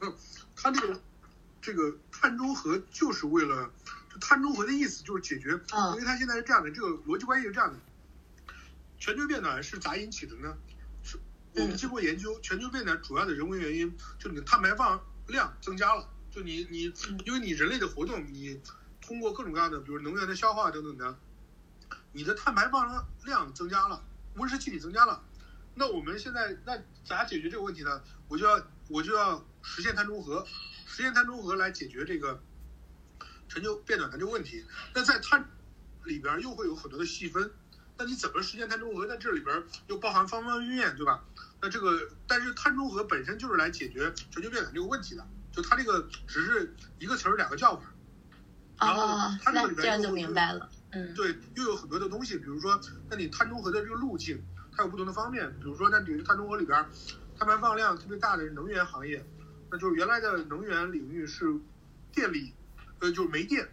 [0.00, 0.14] 嗯
[0.56, 1.00] 它这个
[1.62, 3.79] 这个碳中和就是为了，就
[4.18, 7.78] 碳中和的意思就是解决，嗯因为它现在是这样的，这个逻辑关系是这样的，
[8.98, 10.56] 全球变暖是咋引起的呢？
[11.02, 11.18] 是
[11.54, 16.92] 我们嗯经过研究，全球变暖主要的人为原因就你的碳排放量增加了，就你你
[17.24, 18.60] 因为你人类的活动，你
[19.00, 21.18] 通过各种各样的，比如能源的消耗等等的，
[22.12, 25.22] 你的碳排放量增加了，温室气体增加了。
[25.74, 28.02] 那我们现在那咋解决这个问题呢？
[28.28, 30.44] 我就要我就要实现碳中和，
[30.86, 32.42] 实现碳中和来解决这个
[33.50, 34.64] 全球变暖的这个问题。
[34.94, 35.44] 那在它
[36.04, 37.50] 里边又会有很多的细分，
[37.98, 39.06] 那你怎么实现碳中和？
[39.06, 41.22] 在这里边又包含方方面面，对吧？
[41.60, 47.82] 那这个但是碳中和本身就是来解决全球变暖这个问题的，就它这个只是一个词儿两个叫法。
[48.78, 50.70] 然后哦，它这个里边又明白了。
[50.92, 54.42] 嗯对，又有很多的东西，比如说，那你碳中和的这个路径，
[54.76, 56.84] 它有不同的方面，比如说，那比如碳中和里边，
[57.38, 59.24] 碳排放量特别大的能源行业，
[59.70, 61.44] 那就是原来的能源领域是
[62.10, 62.54] 电力，
[63.00, 63.68] 呃，就是煤电，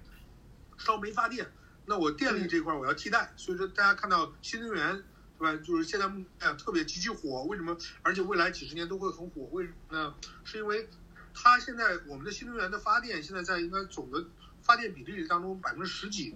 [0.77, 1.51] 烧煤发电。
[1.85, 5.03] 那我电力这块儿我要替代，所以说大家看到新能源，
[5.37, 5.63] 对吧？
[5.63, 6.05] 就是现在
[6.39, 7.77] 哎呀特别极其火，为什么？
[8.01, 10.15] 而且未来几十年都会很火，为什么呢？
[10.43, 10.89] 是因为
[11.33, 14.25] 它现在我们的新能源的发电现在在应该总的
[14.61, 16.35] 发电比例当中百分之十几，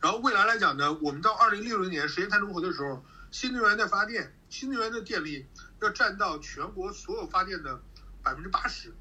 [0.00, 5.46] 然后未来来讲呢，我们到二零六零年实现碳中和的时候，新能源的发电，新能源的电力
[5.80, 7.82] 要占到全国所有发电的
[8.22, 8.94] 百分之八十，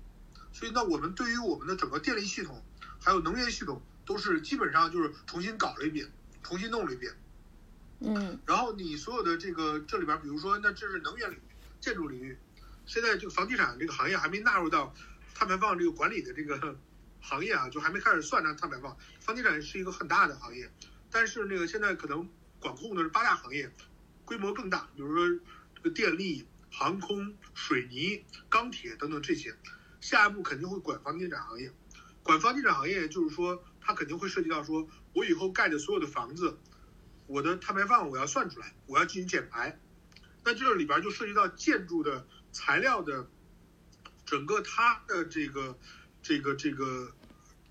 [0.54, 2.64] 所以那，我们对于我们的整个电力系统
[3.02, 6.10] 还有能源系统都是基本上就是重新搞了一遍，
[6.44, 7.12] 重新弄了一遍。
[8.06, 11.42] 嗯然后你所有的这个这里边，比如说，那这是能源领域、
[11.80, 12.38] 建筑领域，
[12.86, 14.94] 现在这个房地产这个行业还没纳入到
[15.34, 16.78] 碳排放这个管理的这个
[17.20, 18.96] 行业啊，就还没开始算上碳排放。
[19.22, 20.70] 房地产是一个很大的行业，
[21.10, 23.72] 但是那个现在可能管控的是八大行业，
[24.26, 25.40] 规模更大，比如说
[25.76, 29.56] 这个电力、航空、水泥、钢铁等等这些。
[30.04, 31.72] 下一步肯定会管房地产行业，
[32.24, 36.58] 管房地产行业就是说，它肯定会涉及到说，我以后盖的所有的房子。
[37.26, 39.80] 我的碳排放我要算出来，我要进行减排。
[40.44, 43.30] 那这里边就涉及到建筑的材料的
[44.26, 45.78] 整个它的这个
[46.22, 47.14] 这个这个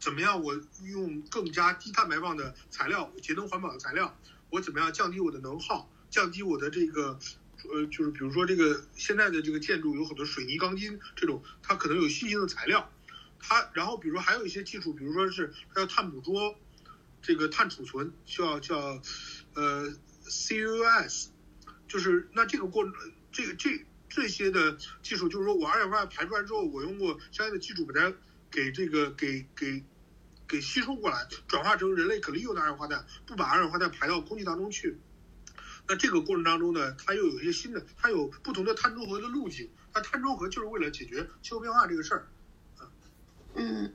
[0.00, 0.42] 怎么样？
[0.42, 4.16] 我用更加低碳排放的材料，节能环保的材料，
[4.48, 7.18] 我怎么样降低我的能耗，降低我的这个
[7.70, 12.90] 呃，就是比如说这个现在的这个建筑有很多水泥、钢筋这种，它可能有新型的材料，
[13.38, 16.56] 它然后比如说还有一些技术，比如说是它要碳捕捉，
[17.22, 19.00] 这个碳储存叫叫
[19.54, 19.94] 呃
[20.24, 21.28] CUS，
[21.86, 22.84] 就是那这个过，
[23.30, 28.12] 这个这这些的技术，就是说我二氧化碳排出来之后，我用过相应的技术把它
[28.50, 29.84] 给这个给给
[30.48, 34.98] 给吸收过来，转化成人类可利用的二氧化碳，不把二氧化碳排到空气当中去。
[35.88, 39.70] 那这个过程当中呢，它又有一些新的，它有不同的碳中和的路径。
[39.94, 42.28] 那碳中和就是为了解决气候变化这个事儿。
[42.78, 42.88] 啊
[43.54, 43.94] 嗯，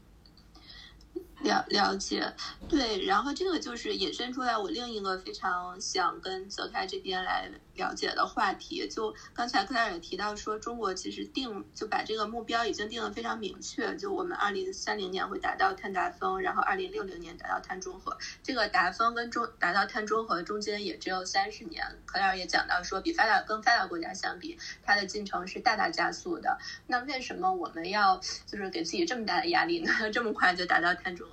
[1.43, 2.33] 了了解，
[2.67, 8.87] 对，然后这个就是引申出来我另一个非常想跟泽开这边来了解的话题。
[8.87, 18.17] 就刚才克莱尔也提到说，中国其实定就把这个目标已经定得非常明确，就我们二零三零年会达到碳达峰，然后二零六零年达到碳中和。
[18.41, 21.85] 这个达峰跟中达到碳中和中间也只有三十年。
[22.05, 26.57] 克莱尔也讲到说，比发达跟发达国家相比，它的进程是大大加速的。
[26.87, 29.91] 那为什么我们要就是给自己这么大的压力呢？
[30.11, 31.26] 这么快就达到碳中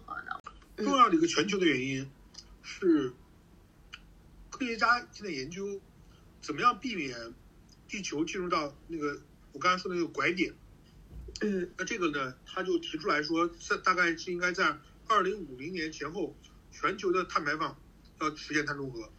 [0.76, 2.10] 重要的一个全球的原因
[2.62, 3.12] 是，
[4.50, 5.80] 科学家现在研究
[6.40, 7.32] 怎么样避免
[7.88, 9.20] 地球进入到那个
[9.52, 10.52] 我刚才说的那个拐点。
[11.40, 14.78] 嗯那这个呢，他就提出来说，在大概是应该在
[15.08, 16.36] 二零五零年前后，
[16.70, 17.76] 全球的碳排放
[18.20, 19.10] 要实现碳中和。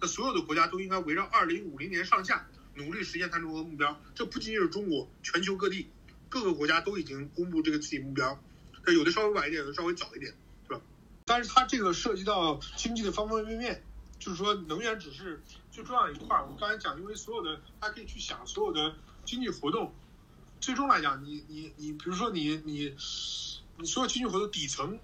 [0.00, 4.00] 那所有的国家都应该围绕二零五零年上下努力实现碳中和目标。
[4.14, 5.88] 这不仅仅是中国，全球各地
[6.28, 8.42] 各个国家都已经公布这个自己目标，
[8.84, 10.34] 这有的稍微晚一点，有的稍微早一点，
[10.68, 10.82] 对吧？
[11.24, 13.82] 但是它这个涉及到经济的方方面面，
[14.18, 16.42] 就是说能源只是最重要的一块儿。
[16.42, 18.94] 我们刚才讲，因为所有的大家可以去想所有的
[19.24, 19.94] 经济活动，
[20.60, 22.94] 最终来讲，你你你，比如说你你
[23.76, 24.98] 你所有经济活动底层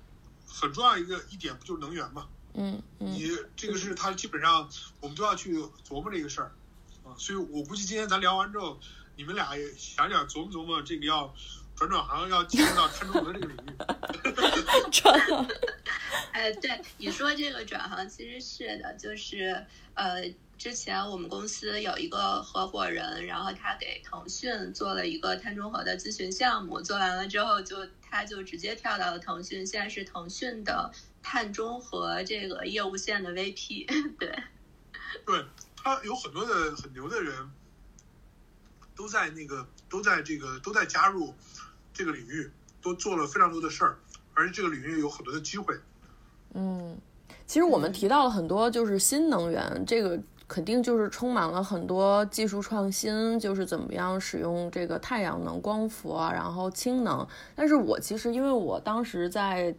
[0.46, 2.28] 很重要一个一点不就是能源吗？
[2.52, 4.68] 嗯嗯你这个是它基本上
[5.00, 5.56] 我们都要去
[5.88, 6.52] 琢磨这个事儿
[7.04, 8.80] 啊，所以我估计今天咱聊完之后，
[9.16, 11.32] 你们俩也想想琢磨琢磨这个要
[11.80, 13.60] 转转行，要进入到碳中和这个领域。
[14.92, 15.46] 转行，
[16.32, 19.64] 哎，对你说这个转行其实是的，就是
[19.94, 33.86] 呃，之前我们公司有一个合伙人，然后他给腾讯做了一个碳中和的咨询项目，做完了之后就他就直接跳到了腾讯，现在是腾讯的碳中和这个业务线的 VP，
[34.20, 34.38] 对。
[35.24, 35.44] 对
[35.76, 37.50] 他有很多的很牛的人，
[38.94, 41.34] 都在那个都在这个都在加入
[41.92, 42.50] 这个领域，
[42.82, 43.98] 都做了非常多的事儿，
[44.34, 45.74] 而且这个领域有很多的机会。
[46.54, 46.98] 嗯，
[47.46, 50.20] 其实我们提到了很多，就是新能源这个。
[50.52, 57.24] 肯定就是充满了很多技术创新，就是怎么样使用这个太阳能、光伏啊，然后氢能。
[57.54, 59.72] 但是我其实因为我当时在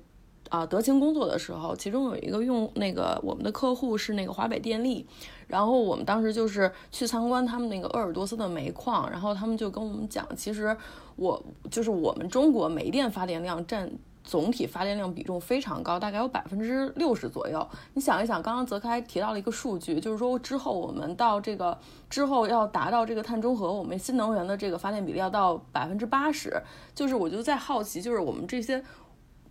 [0.47, 5.05] 啊、德勤工作的时候，其中有一个用那个我们的客户是那个华北电力，
[5.51, 10.75] 然后我们当时就是去参观他们那个鄂尔多斯的煤矿，然后他们就跟我们讲，其实
[11.17, 13.91] 我就是我们中国煤电发电量占
[14.23, 17.67] 总体发电量比重非常高，大概有百分之六十左右。
[17.95, 21.77] 你想一想，刚刚泽开提到了一个数据，就是说之后我们到这个
[22.09, 26.61] 之后要达到这个碳中和，我们新能源的这个发电比例要到百分之八十。
[26.95, 28.81] 就是我就在好奇，就是我们这些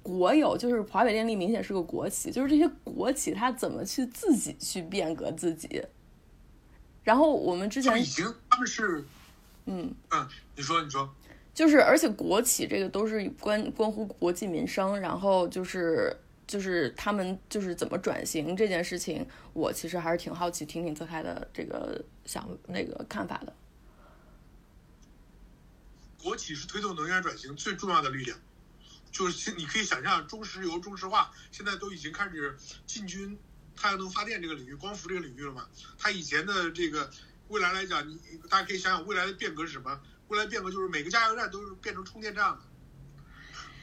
[0.03, 5.83] 国有，就是华北电力明显是个国企，就是这些国企它怎么去自己去变革自己？
[7.03, 9.05] 然后我们之前就已经他们是
[9.67, 9.95] 嗯。
[10.11, 11.09] 嗯，你说你说，
[11.55, 23.53] 就是，而且国企这个都是关关乎国计民生，然后就是就是他们就是怎么转型这件事情，我其实还是挺好奇，听听泽开的这个想那个看法的。
[26.23, 28.39] 国企是推动能源转型最重要的力量。
[29.11, 33.37] 就是你可以想象，中石油、中石化现在都已经开始进军
[33.75, 35.66] 太阳能发电这个领域、光伏这个领域了嘛？
[35.99, 37.11] 它以前的这个
[37.49, 38.18] 未来来讲，你
[38.49, 40.01] 大家可以想想未来的变革是什么？
[40.29, 42.61] 未来变革就是每个加油站都是变成充电站了，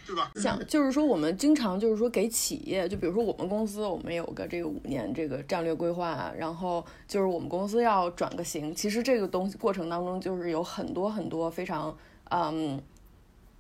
[0.06, 0.32] 对吧？
[0.36, 11.98] 想就是说，我们经常就是说给企业，就比如说我们公司，我们有个这个五年这个战略规划，然后就是我们公司要转个型，其实这个东西过程当中就是有很多很多非常
[12.30, 12.82] 嗯。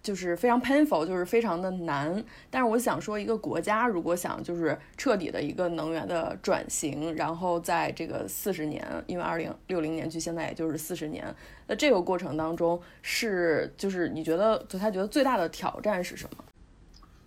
[0.07, 2.23] 就是非常 painful，就是非常的难。
[2.49, 11.35] 但是我想说，一个国家如果想就是彻底的一个能源的转型，然后在这个四十年，因为二零六零年距现在也就是四十年，
[11.67, 16.45] 那这个过程当中是就是你觉得就他觉得最大的挑战是什么？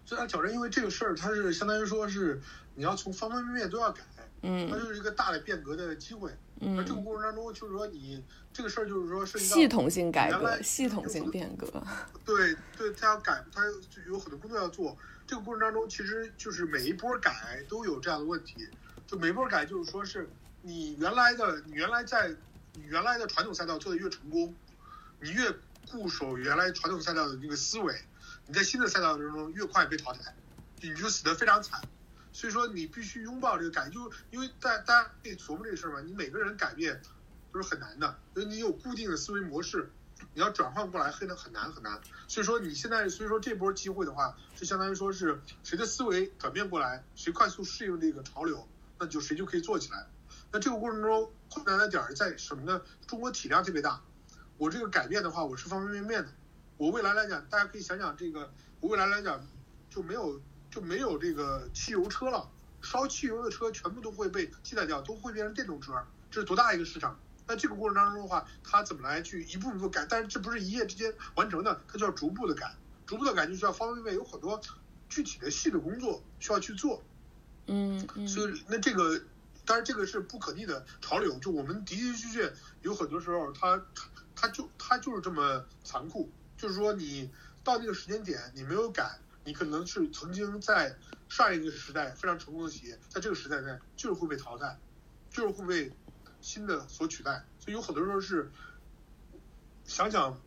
[0.06, 2.40] 最大挑战，因为这个事儿它是相当于说是
[2.76, 4.00] 你要从方方面面都要改，
[4.42, 6.30] 它嗯就是一个大的变革的机会。
[6.62, 8.22] 而这个嗯，过程当中，就是说你
[8.52, 11.66] 这个事儿就是说涉及到系统性改革，系统性变革。
[12.24, 14.96] 对对，他要改，他就有很多工作要做。
[15.26, 18.68] 这个过程当中，其实就是每一波改都有这样的问题。
[19.06, 20.28] 就每一波改，就是说是
[20.60, 22.28] 你原来的，你原来在
[22.74, 24.54] 你原来的传统赛道做的越成功，
[25.20, 25.50] 你越
[25.90, 27.94] 固守原来传统赛道的那个思维，
[28.46, 30.34] 你在新的赛道当中越快被淘汰，
[30.82, 31.80] 你就死得非常惨。
[32.32, 37.00] 所以说，你必须拥抱这个改变，就因为大大家可以琢磨这个事儿嘛，你每个人改变
[37.52, 39.90] 都是很难的，因为你有固定的思维模式，
[40.34, 42.00] 你要转换过来很难很难很难。
[42.28, 48.66] 所以说你现在，所以说这波机会的话，就相当于说是谁的思维转变过来，谁快速适应这个潮流，
[48.98, 50.06] 那就谁就可以做起来。
[50.52, 52.80] 那这个过程中困难的点儿在什么呢？
[53.06, 54.00] 中国体量特别大，
[54.56, 56.28] 我这个改变的话，我是方方面面的。
[56.76, 59.44] 我未来来讲，大家可以想想这个，我未来来讲
[59.90, 60.40] 就没有
[60.70, 62.48] 就没有这个汽油车了，
[62.80, 65.92] 烧汽油的车全部都会被替代掉，都会变成电动车，
[66.30, 67.18] 这是多大一个市场？
[67.46, 70.06] 那这个过程当中的话，它怎么来去一步一步改？
[70.08, 72.72] 但是这不是一夜之间完成的，它就要逐步的改，
[73.06, 74.60] 逐步的改就需要方方面面有很多
[75.08, 77.02] 具体的细的工作需要去做。
[77.66, 79.20] 嗯嗯所以那这个，
[79.64, 82.52] 当然这个是不可逆的潮流，就我们的的确确
[82.82, 83.82] 有很多时候它
[84.36, 87.28] 它就它就是这么残酷，就是说你
[87.64, 89.18] 到那个时间点你没有改，
[89.50, 90.96] 你可能是曾经在
[91.28, 94.78] 上一个时代非常成功的企业，在这个时代内就是会被淘汰，
[95.28, 95.92] 就是会被
[96.40, 98.52] 新的所取代，所以有很多时候是
[99.82, 100.40] 想想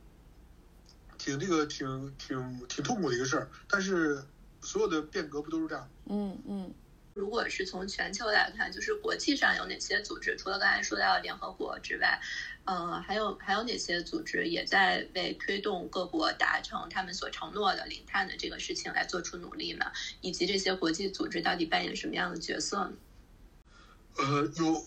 [1.18, 4.24] 挺这个挺挺挺痛苦的一个事儿，但是
[4.62, 5.92] 所有的变革不都是这样？
[6.06, 6.74] 嗯嗯
[7.14, 10.36] 如果是从全球来看，就是国际上有哪些组织？
[10.38, 12.20] 除了刚才说到联合国之外，
[12.66, 19.86] 呃，还有还有哪些组织也在为推动各国达成他们所承诺的零碳的这个事情来做出努力呢？
[20.22, 22.94] 以及这些国际组织到底扮演什么样的角色呢？
[24.18, 24.86] 呃，有，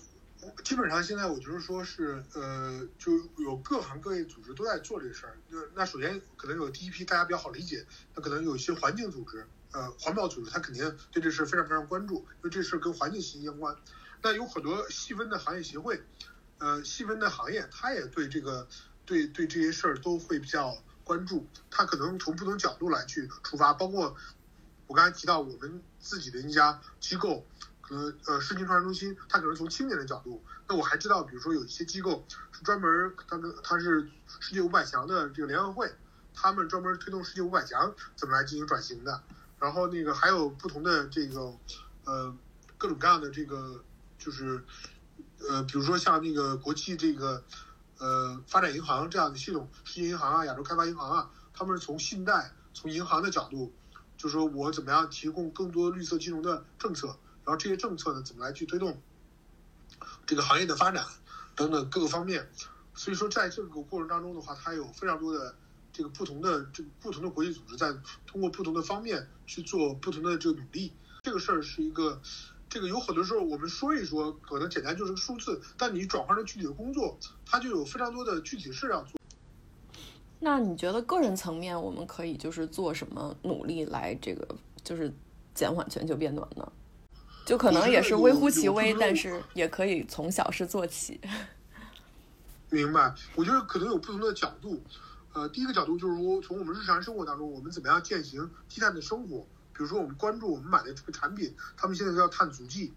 [0.64, 5.38] 基本上现在我觉得说是，呃，就有各行各业组织都在做这事儿。
[5.48, 9.46] 那那首先可能有第一批大家比较好理解，那可能有一些环境组织，
[9.76, 13.76] 呃，环保组织，它肯定对这事非常非常关注，因为这事跟环境息息相关。
[14.22, 16.02] 那有很多细分的行业协会，
[16.56, 18.66] 呃，细分的行业，它也对这个
[19.04, 24.16] 对对这些事儿都会比较关注，它可能从不同角度来去出发，包括
[24.86, 27.46] 我刚才提到我们自己的一家机构。
[27.82, 30.42] 可能呃，世金创新中心，它可能从青年的角度。
[30.66, 34.10] 那我还知道，比如说有一些机构是专门，它跟它是
[34.40, 35.94] 世界五百强的这个联合会，
[36.34, 39.22] 他们专门推动世界五百强怎么来进行转型的。
[39.58, 41.52] 然后那个还有不同的这个
[42.04, 42.36] 呃
[42.76, 43.82] 各种各样的这个
[44.18, 44.64] 就是
[45.48, 47.42] 呃，比如说像那个国际这个
[47.98, 53.72] 呃发展银行这样的系统，世界银行啊、亚洲开发银行啊，他们是从信贷、从银行的角度，
[54.16, 57.16] 就是说我怎么样提供更多绿色金融的政策。
[57.44, 59.00] 然后这些政策呢，怎么来去推动
[60.26, 61.06] 这个行业的发展
[61.54, 62.50] 等等各个方面？
[62.94, 65.54] 所以说，在这个过程当中的话，它有非常多的
[65.96, 67.90] 这个不同的这个不同的国际组织在
[68.26, 70.92] 通过不同的方面去做不同的这个努力。
[71.22, 72.20] 这个事儿是一个，
[72.68, 79.18] 这个有很多时候我们说一说，可能简单就是个数字，但你转换成具体的工作，它就有非常多的具体事要做。
[80.38, 84.46] 那你觉得个人层面，我们可以就是做什么努力来这个
[84.84, 85.10] 就是
[85.54, 86.72] 减缓全球变暖呢？
[87.46, 91.18] 就可能也是微乎其微，但是也可以从小事做起。
[92.68, 94.82] 明白，我觉得可能有不同的角度。
[95.36, 99.46] 呃，第一个角度就是说，从我们日常生活当中，我们怎么样践行低碳的生活？
[99.74, 102.94] 比如说，我们关注我们买的这个产品，他们现在叫碳足迹，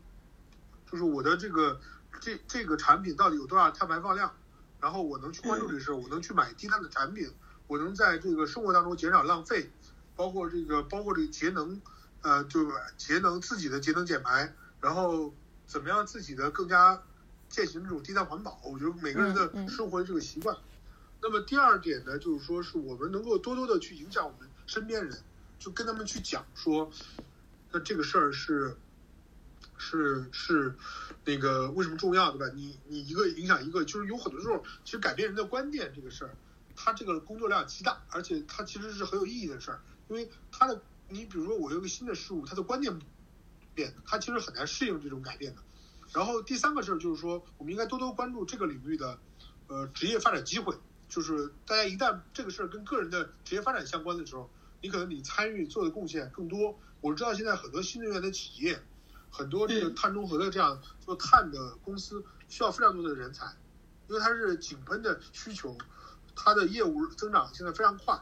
[0.90, 1.82] 就是我的这个
[2.22, 4.34] 这这个产品到底有多少碳排放量，
[4.80, 7.30] 然后我能去关注这事儿，我能去买低碳的产品，
[7.68, 9.70] 我能在这个生活当中减少浪费，
[10.16, 11.82] 包括这个包括这个节能。
[12.22, 15.34] 呃，就节能自己的节能减排，然后
[15.66, 17.02] 怎么样自己的更加
[17.48, 18.60] 践行这种低碳环保？
[18.62, 20.54] 我觉得每个人的生活的这个习惯。
[21.22, 25.22] 那么第二点呢，就是说是我们能够多多的去影响我们身边人，
[25.60, 26.92] 就跟他们去讲说，
[27.72, 28.78] 那这个事儿是
[29.78, 30.76] 是是
[31.26, 32.54] 那个为什么重要，对吧？
[32.56, 36.36] 你你一个影响一个，就是有很多时候其实改变人的观念这个事儿，
[36.76, 40.82] 它这个工作量极大，而且它其实是很有意义的事儿，因为它的。
[41.12, 43.00] 你比如说，我有个新的事物，他的观念
[43.74, 45.62] 变，他其实很难适应这种改变的。
[46.14, 49.18] 然后第三个事儿就是说，我们应该多多关注这个领域的
[49.66, 50.76] 呃职业发展机会。
[51.10, 54.50] 就是大家一旦这个事儿跟个人的职业发展相关的时候，
[54.82, 56.80] 你可能你参与做的贡献更多。
[57.02, 58.80] 我知道现在很多新能源的企业，
[59.30, 63.48] 很多这个碳中和的这样做碳的公司需要非常多的人才，
[64.08, 65.78] 因为它是井喷的需求，
[66.36, 68.18] 它的业务增长现在非常快。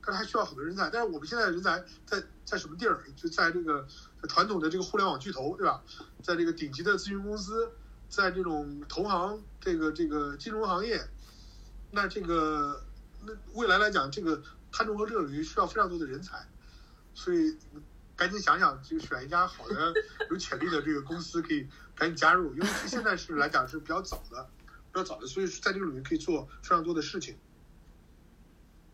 [0.00, 3.04] 但是还需要很多人才，但是我们现在人才在在什么地儿？
[3.14, 3.86] 就在这个
[4.26, 5.82] 传统的这个互联网巨头，对吧？
[6.22, 7.70] 在这个顶级的咨询公司，
[8.08, 11.06] 在这种投行，这个这个金融行业，
[11.90, 12.84] 那这个
[13.24, 16.46] 那未来来讲，这个碳中和这个领域需要非常多的人才，
[17.14, 17.56] 所以
[18.16, 19.94] 赶紧想想，就选一家好的、
[20.30, 24.48] 有潜力的这个公司，可以赶紧加入，因为现在是来讲是比较早的，
[24.92, 27.36] 比较早的，所以在这个领域可以做非常多的事情。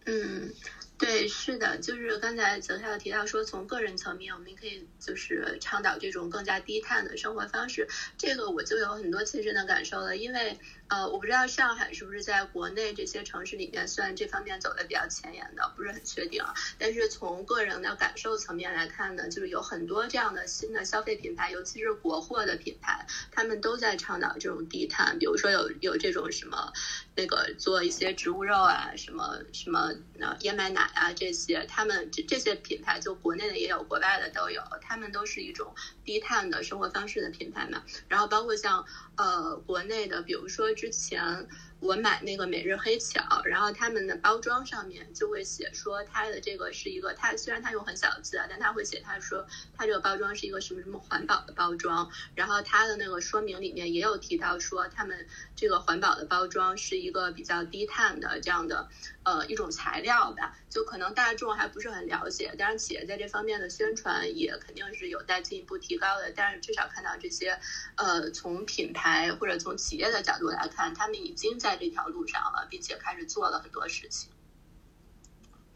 [0.05, 0.53] 嗯。
[0.97, 7.89] 对，是的，就是刚才泽跳提到说，从个人层面，我们可以就是倡导这种更加低碳的生活方式。
[8.17, 10.57] 这个我就有很多切身的感受了，因为
[10.89, 16.43] 呃，我不知道上海是不是在国内这些城市里面算这方面走的比较前沿的，不是很确定。
[16.79, 26.73] 但是从个人的感受层面来看呢，就是有很多这样的新的消费品牌，尤其是国货的品牌，他们都在倡导这种低碳，比如说有有这种什么
[27.15, 30.85] 那个做一些植物肉啊，什么什么那燕麦奶。
[30.95, 35.75] 啊，这些他们这这些品牌，就国内的也有，国外的都有，他们都是一种
[36.05, 37.83] 低碳的生活方式的品牌嘛。
[38.07, 41.47] 然后包括像呃国内的，比如说之前。
[41.81, 58.89] 我买那个每日黑巧，然后他们的包装上面就会写说它的这个是一个，它虽然它用很小的字啊，但它会写它说它这个包装是一个什么什么环保的包装，然后它的那个说明里面也有提到说他们这个环保的包装是一个比较低碳的这样的
[59.25, 67.61] 呃一种材料吧，就可能大众还不是很了解，当然企业在这方面的宣传也肯定是有待进一步提高的，但是至少看到这些
[67.97, 71.75] 呃从品牌或者从企业的角度来看，他们已经在。
[71.75, 74.31] 这条路上了，并且开始做了很多事情。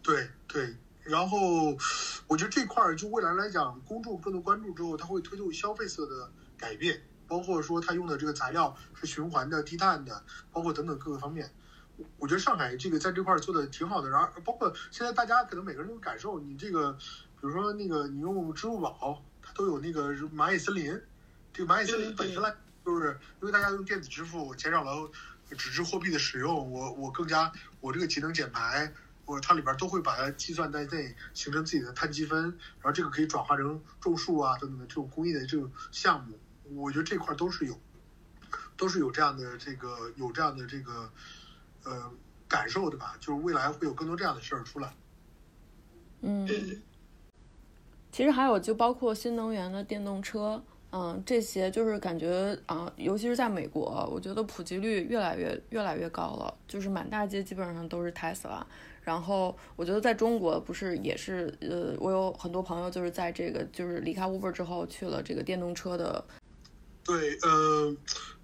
[0.01, 1.77] 对对，然后
[2.29, 11.53] 我觉得这块儿就未来来讲，公众更多关注之后，它会推动消费侧的改变，包括说它用的这个材料是循环的、低碳的，包括等等各个方面。
[11.99, 20.99] 我我觉得上海这个在这块儿做的挺好的，然后包括现在大家可能每个人都有感受，你这个比如说那个你用支付宝，它都有那个蚂蚁森林，
[21.53, 25.11] 这个蚂蚁森林本身来就是因为大家用电子支付，减少了
[25.51, 28.93] 纸质货币的使用，我我更加我这个节能减排。
[29.27, 36.39] 我它里边都会把它计算在内，形成自己的碳积分，然后这个可以转化成种树啊等等的这种公益的这种项目，
[36.83, 37.79] 我觉得这块都是有，
[38.79, 41.13] 都是有这样的这个有这样的这个
[41.85, 42.11] 呃
[42.49, 44.93] 感受的吧，就是未来会有更多这样的事儿出来。
[46.21, 46.83] 嗯，嗯
[48.11, 58.63] 其实还有就包括新能源的电动车，嗯，这些就是感觉啊、尤其是在美国，我觉得普及率越来越越来越高了，就是满大街基本上都是 Tesla。
[59.03, 66.23] 然后我觉得在中国不是也是呃，我有很多朋友就是在这个就是离开 Uber 之后去了这个电动车的，
[67.05, 67.97] 对，呃，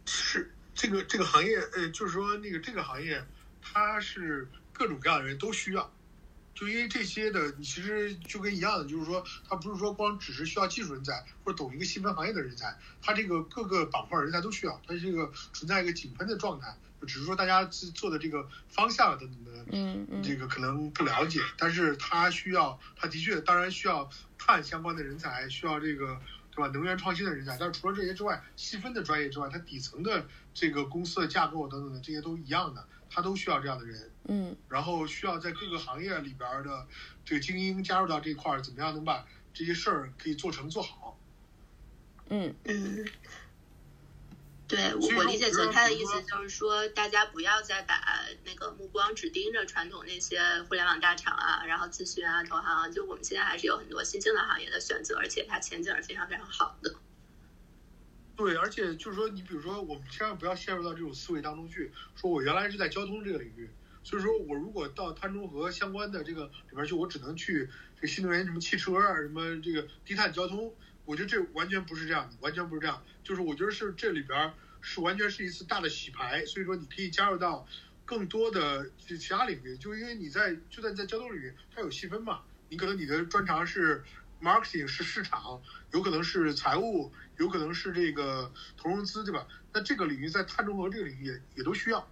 [0.07, 3.25] 是这个这个行业，呃，就是说那个这个行业，
[3.63, 5.93] 它是各种各样的人都需要。
[6.55, 16.77] 就因为这些的，你其实就跟一样的，就是说，它不是说光只是需要技术人才或者懂一个细分行业的人才，它这个各个板块人才都需要，它这个存在一个井喷的状态，
[17.09, 24.09] 只是说大家做的这个方向等等的嗯嗯这个可能不了解，但是它需要，它的确当然需要
[24.39, 26.21] 看相关的人才，需要这个
[26.55, 26.71] 对吧？
[26.73, 36.87] 能源创新的人才，但是除了这些之外，细分的专业之外，它底层的这个公司的架构等等的这些都一样的，它都需要这样的人，嗯然后需要在各个行业里边的
[37.25, 41.19] 这个精英加入到这块儿，怎么样能把这些事儿可以做成做好？
[42.31, 43.05] 嗯嗯，
[44.67, 47.95] 对我我理解比如说泽开的意思就是说，大家不要再把
[48.45, 56.95] 那个目光只盯着传统那些互联网大厂啊，然后咨询啊、投行啊，就我们现在还是有很多新兴的行业的选择，而且它前景是非常非常好的。
[58.37, 63.71] 对，而且就是说，你比如说，我们千万不要陷入到这种思维当中去，说我原来是在交通这个领域，
[64.03, 70.75] 所以说我如果到碳中和相关的这个里边去，我只能去这个新能源什么汽车啊，什么这个低碳交通，
[71.05, 77.67] 我觉得这完全不是这样的，完全不是这样，就是我觉得是这里边是完全是一次大的洗牌，所以说你可以加入到
[78.05, 84.03] 更多的其他领域，就因为你在就算在交通领域，它有细分嘛，你可能你的专长是
[84.41, 89.47] marketing 是市场，有可能是财务，有可能是这个投融资，对吧？
[89.73, 92.09] 那这个领域在碳中和这个领域也也都需要。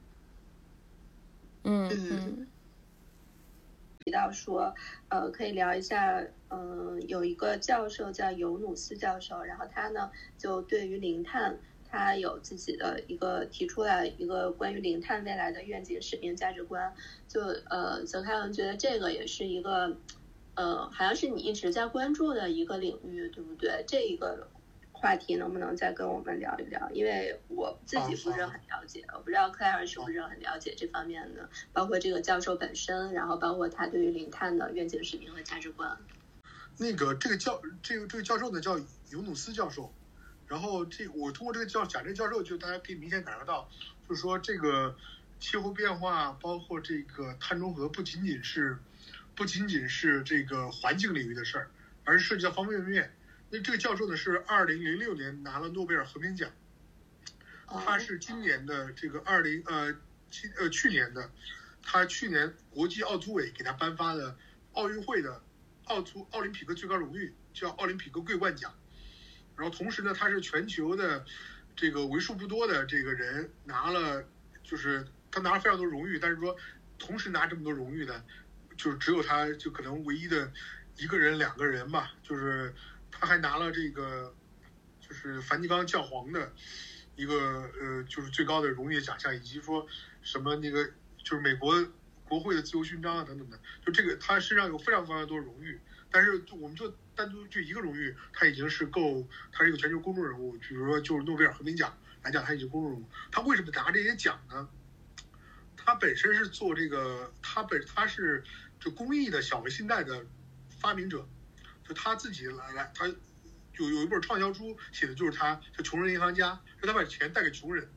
[1.64, 2.48] 嗯嗯
[4.04, 4.74] 提到说，
[5.10, 6.20] 呃，可以聊一下，
[6.54, 16.94] 嗯、有一个教授叫尤努斯教授，然后他呢就对于零碳，他有自己的一个提出来一个关于零碳未来的愿景、使命、价值观。
[17.26, 17.40] 就
[17.70, 19.96] 呃，泽开文觉得这个也是一个，
[20.54, 23.82] 呃，好像是你一直在关注的一个领域，对不对？
[23.88, 24.48] 这一个
[24.92, 26.90] 话题能不能再跟我们聊一聊？
[26.92, 35.96] 因为我自己不是很了解，我不知道克莱尔是不是很了解这方面的，包括这个教授本身，然后包括他对于零碳的愿景、使命和价值观。
[36.82, 38.76] 那个这个教这个这个教授呢叫
[39.10, 39.94] 尤努斯教授，
[40.48, 43.70] 然后这我通过这个教讲这个教授，就大家可以明显感受到，
[44.08, 44.96] 就是说这个
[45.38, 48.78] 气候变化，包括这个碳中和，不仅仅是
[49.36, 51.70] 不仅仅是这个环境领域的事儿，
[52.04, 53.14] 而是涉及到方方面面。
[53.50, 56.50] 那这个教授呢是二零零六年拿了诺贝尔和平奖，
[57.66, 59.94] 他是今年的这个二零呃
[60.30, 61.30] 今呃去年的，
[61.82, 64.36] 他去年国际奥组委给他颁发的
[64.72, 65.42] 奥运会的
[65.84, 68.74] 奥足奥林匹克最高荣誉叫奥林匹克桂冠奖，
[69.56, 71.24] 然后同时呢，他是全球的
[71.74, 74.24] 这个为数不多的这个人拿了，
[74.62, 76.56] 就是他拿了非常多荣誉，但是说
[76.98, 78.24] 同时拿这么多荣誉呢，
[78.76, 80.52] 就是只有他就可能唯一的
[80.96, 82.74] 一个人两个人吧，就是
[83.10, 84.34] 他还拿了这个
[85.00, 86.52] 就是梵蒂冈教皇的
[87.16, 87.34] 一个
[87.80, 89.86] 呃就是最高的荣誉奖项，以及说
[90.22, 90.84] 什么那个
[91.22, 91.74] 就是美国
[92.32, 95.78] 国会的自由勋章啊等等的，就这个他身上有非常非常多荣誉，
[96.10, 104.66] 但是就我们就单独就一个荣誉，他已经是够，他是一个全球公众人物，比如说就是诺贝尔和平奖来讲，他已经公众人物，他为什么拿这些奖呢？
[105.76, 108.42] 他本身是做这个，他本他是
[108.80, 110.24] 这公益的小微信贷的
[110.80, 111.28] 发明者，
[111.86, 117.90] 就他自己来来，他有有一本畅销书写的就是他，叫《穷人银行家》，就他把钱贷给穷人，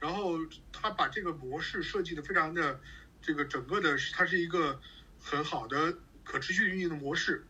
[0.00, 0.40] 然后
[0.72, 2.80] 他把这个模式设计的非常的，
[3.22, 4.80] 这个整个的它是一个
[5.20, 7.44] 很好的可持续运营的模式，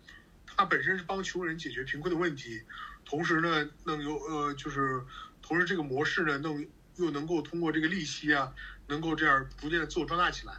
[0.47, 2.63] 它本身是帮穷人解决贫困的问题，
[3.05, 5.03] 同时呢，能有呃就是，
[5.41, 6.67] 同时这个模式呢，能
[6.97, 8.53] 又能够通过这个利息啊，
[8.89, 10.55] 能够这样逐渐的自我壮大起来，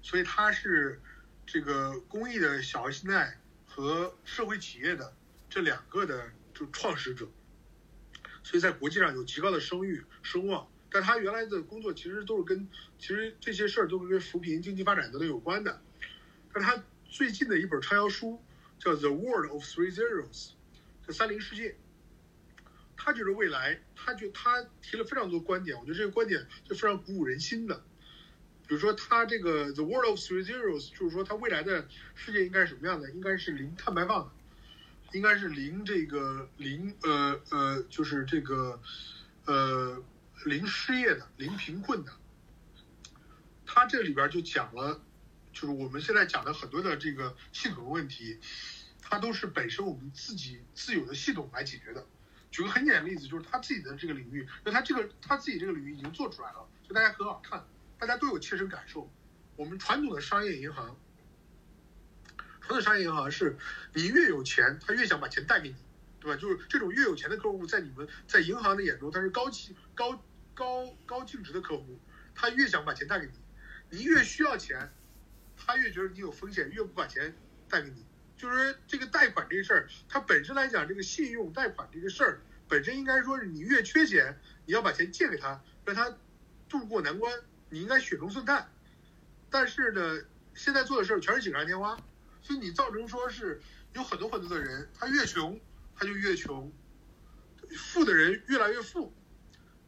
[0.00, 1.00] 所以它是
[1.44, 5.14] 这个公益的小额信贷和社会企业的
[5.50, 7.28] 这两个的就创始者，
[8.42, 10.66] 所以在国际上有极高的声誉声望。
[10.96, 12.66] 但他原来的工作其实都是跟
[12.98, 15.82] 其实这些事儿都是跟扶贫、经济发展等等有关的。
[16.54, 18.42] 但他最近的一本畅销书
[18.78, 20.32] 叫《The World of Three Zeros》，
[21.06, 21.76] 叫三零世界。
[22.96, 27.84] 他觉得未来，他觉他提了非常多观点，我觉得这个观点就非常鼓舞人心的。
[28.66, 33.10] 比如说，他这个 The World of Three Zeros，就是说他未来的世界应该是什么样的？
[33.10, 34.32] 应该是零碳排放，
[35.12, 38.80] 应该是零这个零呃呃，就是这个
[39.44, 40.02] 呃
[40.44, 42.12] 零失业的，零贫困的。
[43.64, 45.00] 他这里边就讲了，
[45.52, 48.38] 就是我们现在讲的很多的这个系统问题，
[49.02, 52.06] 它都是本身我们自己自有的系统来解决的。
[52.50, 57.66] 举个很简单的例子，就是他自己的这个领域，那他这个他自己这个领域已经做出来了，就大家很好看，
[57.98, 59.10] 大家都有切身感受。
[59.56, 60.96] 我们传统的商业银行，
[62.60, 63.58] 传统商业银行是
[63.92, 65.76] 你越有钱，他越想把钱贷给你，
[66.26, 66.40] 对吧？
[66.40, 70.20] 就是这种越有钱的客户，在你们在银行的眼中，他是高气高
[70.54, 72.00] 高高净值的客户，
[72.34, 73.32] 他越想把钱贷给你。
[73.90, 74.92] 你越需要钱，
[75.56, 77.32] 他越觉得你有风险，越不把钱
[77.68, 78.04] 贷给你。
[78.36, 86.12] 就是这个贷款这个事儿，它本身来讲，这个信用贷款这个事儿本身应该说是你越缺钱，你要把钱借给他，让他
[86.68, 87.32] 渡过难关，
[87.70, 88.68] 你应该雪中送炭。
[89.48, 90.24] 但是呢，
[90.54, 91.96] 现在做的事儿全是锦上添花，
[92.42, 93.62] 所以你造成说是
[93.92, 95.60] 有很多很多的人，他越穷
[95.96, 96.72] 他就越穷，
[97.76, 99.12] 富的人越来越富，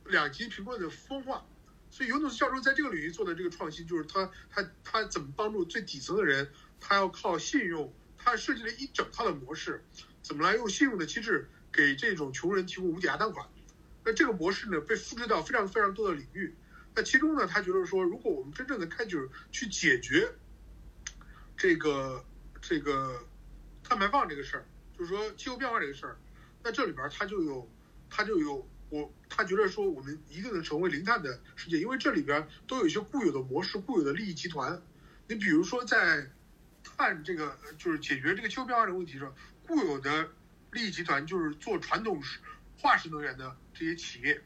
[0.07, 1.47] 两极贫困的分化。
[1.91, 6.51] 所以尤努斯教授在这个领域做的这个创新，就是他他他怎么帮助最底层的人，
[6.81, 7.93] 他要靠信用。
[8.21, 9.85] 他设计了一整套的模式，
[10.23, 13.49] 怎么来用信用的机制给这种穷人提供无抵押贷款？
[14.05, 16.55] 那这个模式呢，被复制到非常非常多的领域。
[16.97, 20.29] 那其中呢，他觉得说，如果我们真正的开始去解决
[21.57, 22.25] 这个
[22.61, 23.25] 这个
[23.85, 24.67] 碳排放这个事儿，
[24.99, 26.19] 就是说气候变化这个事儿，
[26.65, 27.71] 那这里边他就有
[28.11, 34.83] 他就有我他觉得说，我们一定能成为零碳的世界，因为这里边都有一些固有的模式、固有的利益集团。
[35.29, 36.29] 你比如说在
[36.83, 39.33] 碳这个就是解决这个气候变化的问题上，
[39.67, 40.31] 固有的
[40.73, 42.21] 利益集团就是做传统
[42.81, 44.43] 化石能源的这些企业，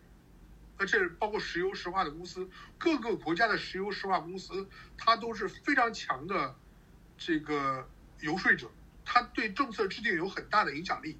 [0.78, 6.56] 那这包括石油石化的公司，各个国家的石油石化公司，它都是非常强的
[7.16, 7.88] 这个
[8.20, 8.68] 游说者，
[9.04, 11.18] 它对政策制定有很大的影响力。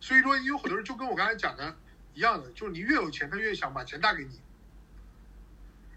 [0.00, 1.76] 所以说，有很多人就跟我刚才讲的
[2.14, 4.40] 一样的，就是你越有钱，他越想把钱贷给你，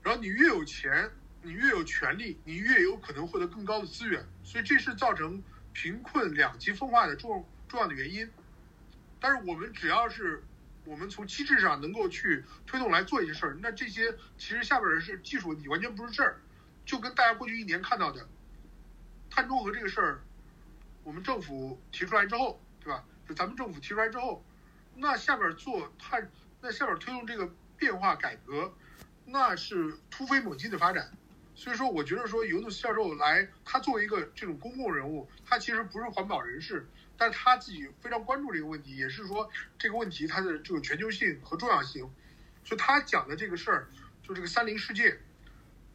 [0.04, 1.12] 然后你越有钱。
[1.44, 8.30] 你越有权利，你越有可能获得更高的资源，所以这是造成贫困两极分化的重重要的原因。
[9.20, 10.44] 但是我们只要是
[10.84, 16.42] 我们从机制上能够去推动来做一些事儿，那这些其实下边的是技术问题，完全不是事儿。
[16.86, 18.28] 就跟大家过去一年看到的
[19.30, 20.22] 碳中和这个事儿，
[21.08, 23.02] 我们政府提出来之后，对吧？
[23.26, 24.44] 就咱们政府提出来之后，
[24.94, 26.30] 那下边做碳，
[26.60, 28.74] 那下边推动这个变化改革，
[29.24, 31.10] 那是突飞猛进的发展。
[31.56, 36.86] 所以说，我觉得说尤努斯教授来，他作为一个这种公共人物，他其实不是环保人士，
[37.16, 39.50] 但他自己非常关注这个问题，也是说
[39.80, 42.02] 这个问题它的这个全球性和重要性。
[42.66, 43.88] 所以他讲的这个事儿，
[44.22, 45.18] 就这个三零世界，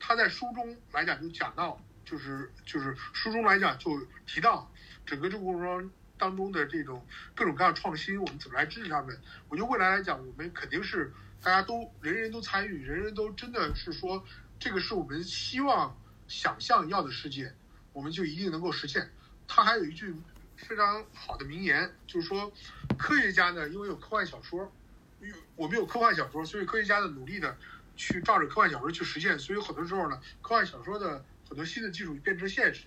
[0.01, 4.72] 他在书中来讲就讲到，就是就是书中来讲就提到
[5.07, 9.19] 整个这个过程中当中的这种各种各样创新，我们怎么来支持他们？
[9.49, 14.25] 我觉得未来来讲，我们肯定是大家都人人都参与，人人都真的是说。
[14.61, 17.53] 这个是我们希望、想象要的世界，
[17.93, 19.11] 我们就一定能够实现。
[19.49, 20.15] 他还有一句
[20.57, 22.53] 非常好的名言，就是说，
[22.97, 24.71] 科学家呢，因为有科幻小说，
[25.19, 27.57] 有我们有科幻小说，所以科学家的努力的
[27.97, 32.87] 去照着科幻小说去实现，所以很多时候呢，科幻小说的很多新的技术变成现实。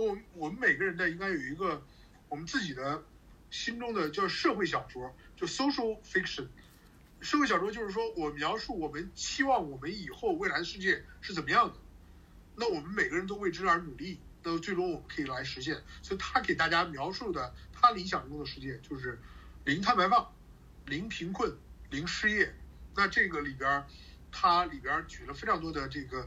[0.00, 1.82] 我们我们每个人呢，应该有一个
[2.28, 3.02] 我们自己的
[3.50, 6.46] 心中的叫社会小说，就 social fiction。
[7.20, 11.74] 社会小说就是说我描述我们期望我们以后未来的世界是怎么样的，
[12.56, 15.82] 那我们每个人都为之而努力，那最终我们可以来实现。
[16.02, 19.18] 所以他给大家描述的他理想中的世界就是
[19.64, 20.32] 零碳排放、
[20.86, 21.54] 零贫困、
[21.90, 22.54] 零失业。
[22.96, 23.84] 那这个里边，
[24.32, 26.26] 他里边举了非常多的这个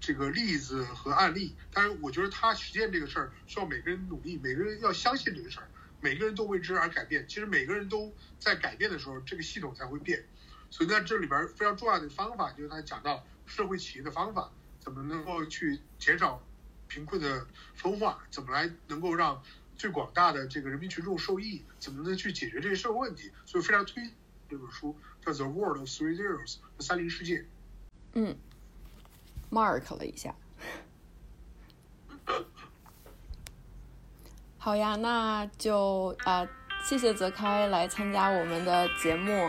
[0.00, 1.54] 这个例子和案例。
[1.72, 5.68] 但是我觉得他实践这个事儿需要每个人努力，每个人要相信这个事儿。
[6.02, 10.24] 每个人都为之而改变，其实每个人都在改变的时候，这个系统才会变。
[10.70, 16.42] 所以在这里边非常重要的方法，就是他讲到社会企业的方法，怎么能够去减少
[16.88, 19.42] 贫困的分化，怎么来能够让
[19.76, 23.30] 最广大的这个人民群众受益，怎么能去解决这些社会问题。
[23.44, 24.02] 所以非常推
[24.48, 27.44] 这本书，叫《The World of Three Zeros》三零世界。
[28.14, 28.38] 嗯
[29.50, 30.34] mark 了一下。
[34.58, 36.46] 好呀那就啊
[36.84, 39.48] 谢谢泽开来参加我们的节目。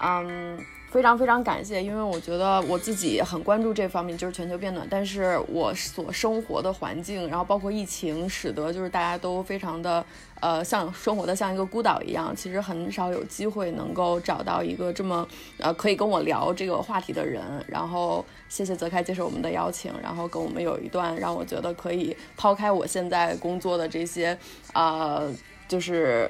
[0.00, 10.04] 嗯非常非常感谢，因为我觉得我自己很关注这方面，就是全球变暖，但是我所生活的环境，然后包括疫情，使得就是大家都非常的
[10.40, 15.26] 呃，像生活的像一个孤岛一样，其实很少有机会能够找到一个这么
[15.58, 17.40] 呃可以跟我聊这个话题的人。
[17.68, 24.36] 然后谢谢泽开接受我们的邀请，然后跟我们有一段让我觉得可以抛开我现在工作的这些
[24.72, 25.32] 呃，
[25.68, 26.28] 就是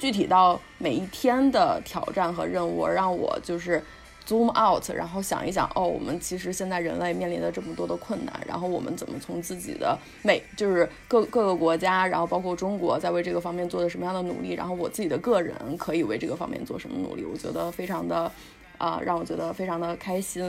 [0.00, 3.80] 具体到每一天的挑战和任务，让我就是。
[4.28, 18.30] zoom out，然后想一想，哦，我们其实现在人类面临的这么多的困难，然后我们怎么从自己的每就是各各个国家，然后包括中国，在为这个方面做的什么样的努力，然后我自己的个人可以为这个方面做什么努力，我觉得非常的，
[18.78, 20.48] 啊、让我觉得非常的开心，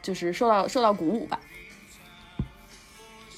[0.00, 1.38] 就是受到受到鼓舞吧。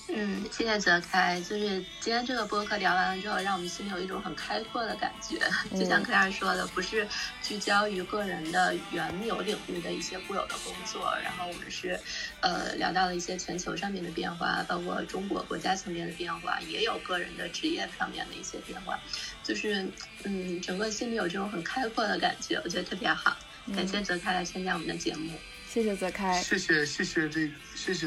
[0.08, 1.40] 嗯，谢谢泽开。
[1.40, 5.38] 就是今天这个播客聊完了之后，让我们心里有一种很开阔的感觉。
[5.76, 7.06] 就像克莱尔说的，不是
[7.42, 11.98] 聚焦于个人的原有领域的一些固有的工作，然后我们是，
[12.40, 19.00] 呃，聊到了一些全球上面的变化，包括中国国家层面的变化，也有个人的职业上面的一些变化。
[19.42, 19.88] 就是，
[20.24, 23.36] 嗯，整个心里有这种很开阔的感觉，我觉得特别好。
[23.74, 25.32] 感谢泽开来参加我们的节目。
[25.66, 28.06] 谢谢泽开，谢谢谢谢这谢谢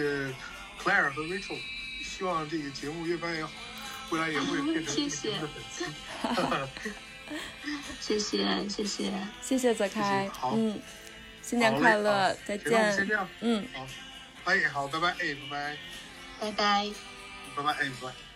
[0.80, 1.58] Claire 和 Rachel，
[2.18, 3.52] 希望这个节目越办越好，
[4.10, 5.86] 未来也会变成 谢谢你们的粉丝。
[8.02, 9.12] 谢谢，谢谢。
[9.42, 10.82] 谢谢泽开，好嗯，
[11.44, 13.68] 新年快乐好，再行那我们先见这，样，嗯。
[13.74, 13.88] 好，
[14.46, 15.78] 哎，好，拜拜，哎，拜拜，
[16.40, 16.90] 拜拜。
[17.56, 18.27] 拜拜，哎，拜拜。